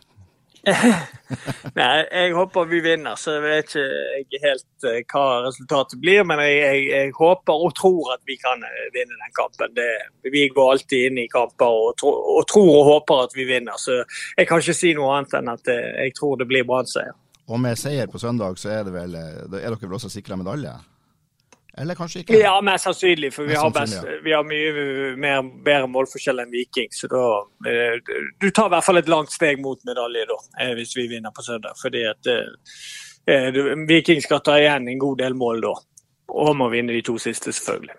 Nei, 1.78 1.94
jeg 2.12 2.34
håper 2.36 2.68
vi 2.70 2.80
vinner, 2.84 3.16
så 3.20 3.38
jeg 3.38 3.44
vet 3.44 3.76
ikke 4.22 4.42
helt 4.44 4.88
uh, 4.88 4.98
hva 5.12 5.26
resultatet 5.46 6.02
blir. 6.04 6.24
Men 6.28 6.42
jeg, 6.44 6.58
jeg, 6.60 6.82
jeg, 6.92 7.14
håper 7.18 7.64
og 7.68 7.76
tror 7.78 8.14
at 8.16 8.24
vi 8.30 8.38
kan 8.42 8.64
uh, 8.64 8.82
vinne 8.96 9.16
den 9.16 9.36
kampen. 9.38 9.76
Det, 9.78 9.88
vi 10.34 10.48
går 10.54 10.74
alltid 10.74 11.12
inn 11.12 11.22
i 11.24 11.30
kamper 11.32 11.80
og, 11.84 11.94
tro, 12.00 12.12
og, 12.38 12.44
tror 12.52 12.74
og 12.74 12.92
håper 12.92 13.24
at 13.28 13.38
vi 13.38 13.48
vinner. 13.50 13.80
Så 13.82 14.02
jeg 14.02 14.50
kan 14.50 14.64
ikke 14.64 14.78
si 14.78 14.94
noe 14.98 15.16
annet 15.16 15.40
enn 15.40 15.56
at 15.56 15.72
uh, 15.72 15.88
jeg 16.04 16.16
tror 16.20 16.38
det 16.42 16.50
blir 16.50 16.68
Brann-seier. 16.68 17.16
Og 17.48 17.62
med 17.64 17.80
seier 17.80 18.10
på 18.12 18.20
søndag, 18.20 18.60
så 18.60 18.74
er, 18.82 18.92
vel, 18.92 19.16
er 19.16 19.48
dere 19.54 19.80
vel 19.80 19.96
også 19.96 20.12
sikra 20.12 20.36
medalje? 20.36 20.74
Eller 21.78 21.96
kanskje 21.96 22.24
ikke? 22.24 22.38
Ja, 22.40 22.56
mest 22.66 22.88
sannsynlig. 22.88 23.30
For 23.34 23.46
vi 23.46 23.56
har, 23.56 23.70
best, 23.74 24.06
vi 24.24 24.34
har, 24.34 24.46
mye 24.48 25.14
mer, 25.20 25.44
bedre 25.66 25.90
målforskjell 25.94 26.42
enn 26.42 26.50
Viking. 26.54 26.90
Så 26.94 27.10
da 27.12 27.26
eh, 27.70 28.00
Du 28.42 28.50
tar 28.50 28.72
i 28.72 28.74
hvert 28.74 28.88
fall 28.88 29.02
et 29.02 29.12
langt 29.12 29.34
steg 29.34 29.62
mot 29.62 29.78
medalje 29.86 30.26
da, 30.32 30.40
eh, 30.64 30.74
hvis 30.80 30.96
vi 30.98 31.06
vinner 31.12 31.36
på 31.36 31.46
søndag. 31.46 31.78
Fordi 31.82 32.02
at 32.10 32.32
eh, 32.34 33.62
Viking 33.90 34.24
skal 34.26 34.42
ta 34.42 34.58
igjen 34.58 34.90
en 34.90 35.06
god 35.06 35.22
del 35.22 35.38
mål 35.38 35.62
da. 35.68 35.76
Og 36.34 36.52
må 36.58 36.72
vinne 36.74 36.96
de 36.96 37.04
to 37.06 37.20
siste, 37.22 37.54
selvfølgelig. 37.54 37.96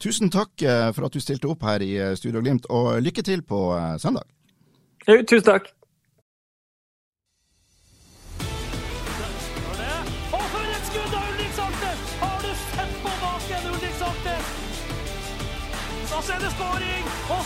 Tusen 0.00 0.30
takk 0.32 0.62
for 0.96 1.08
at 1.08 1.16
du 1.16 1.20
stilte 1.20 1.48
opp 1.50 1.64
her 1.66 1.82
i 1.84 1.90
Studio 2.16 2.40
Glimt, 2.40 2.68
og 2.72 3.02
lykke 3.04 3.24
til 3.26 3.42
på 3.44 3.58
søndag. 4.00 4.24
Tusen 5.04 5.44
takk. 5.44 5.66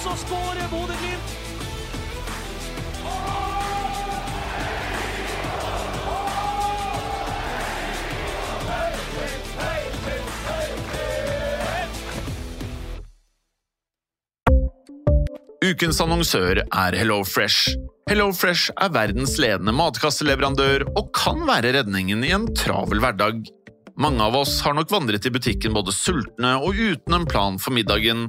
Så 0.05 0.13
skårer 0.21 0.67
Bodø-Glimt! 0.69 1.31
Ukens 15.65 16.01
annonsør 16.05 16.61
er 16.61 16.95
Hello 16.99 17.23
Fresh. 17.25 17.73
Hello 18.11 18.29
Fresh 18.37 18.69
er 18.77 18.93
verdens 18.93 19.39
ledende 19.41 19.73
matkasseleverandør 19.73 20.85
og 20.93 21.09
kan 21.17 21.41
være 21.49 21.73
redningen 21.79 22.21
i 22.29 22.35
en 22.37 22.51
travel 22.53 23.01
hverdag. 23.01 23.41
Mange 23.97 24.21
av 24.27 24.37
oss 24.37 24.59
har 24.67 24.77
nok 24.77 24.93
vandret 24.93 25.25
i 25.25 25.33
butikken 25.33 25.73
både 25.73 25.95
sultne 25.97 26.59
og 26.61 26.77
uten 26.77 27.17
en 27.17 27.25
plan 27.31 27.57
for 27.63 27.73
middagen, 27.73 28.29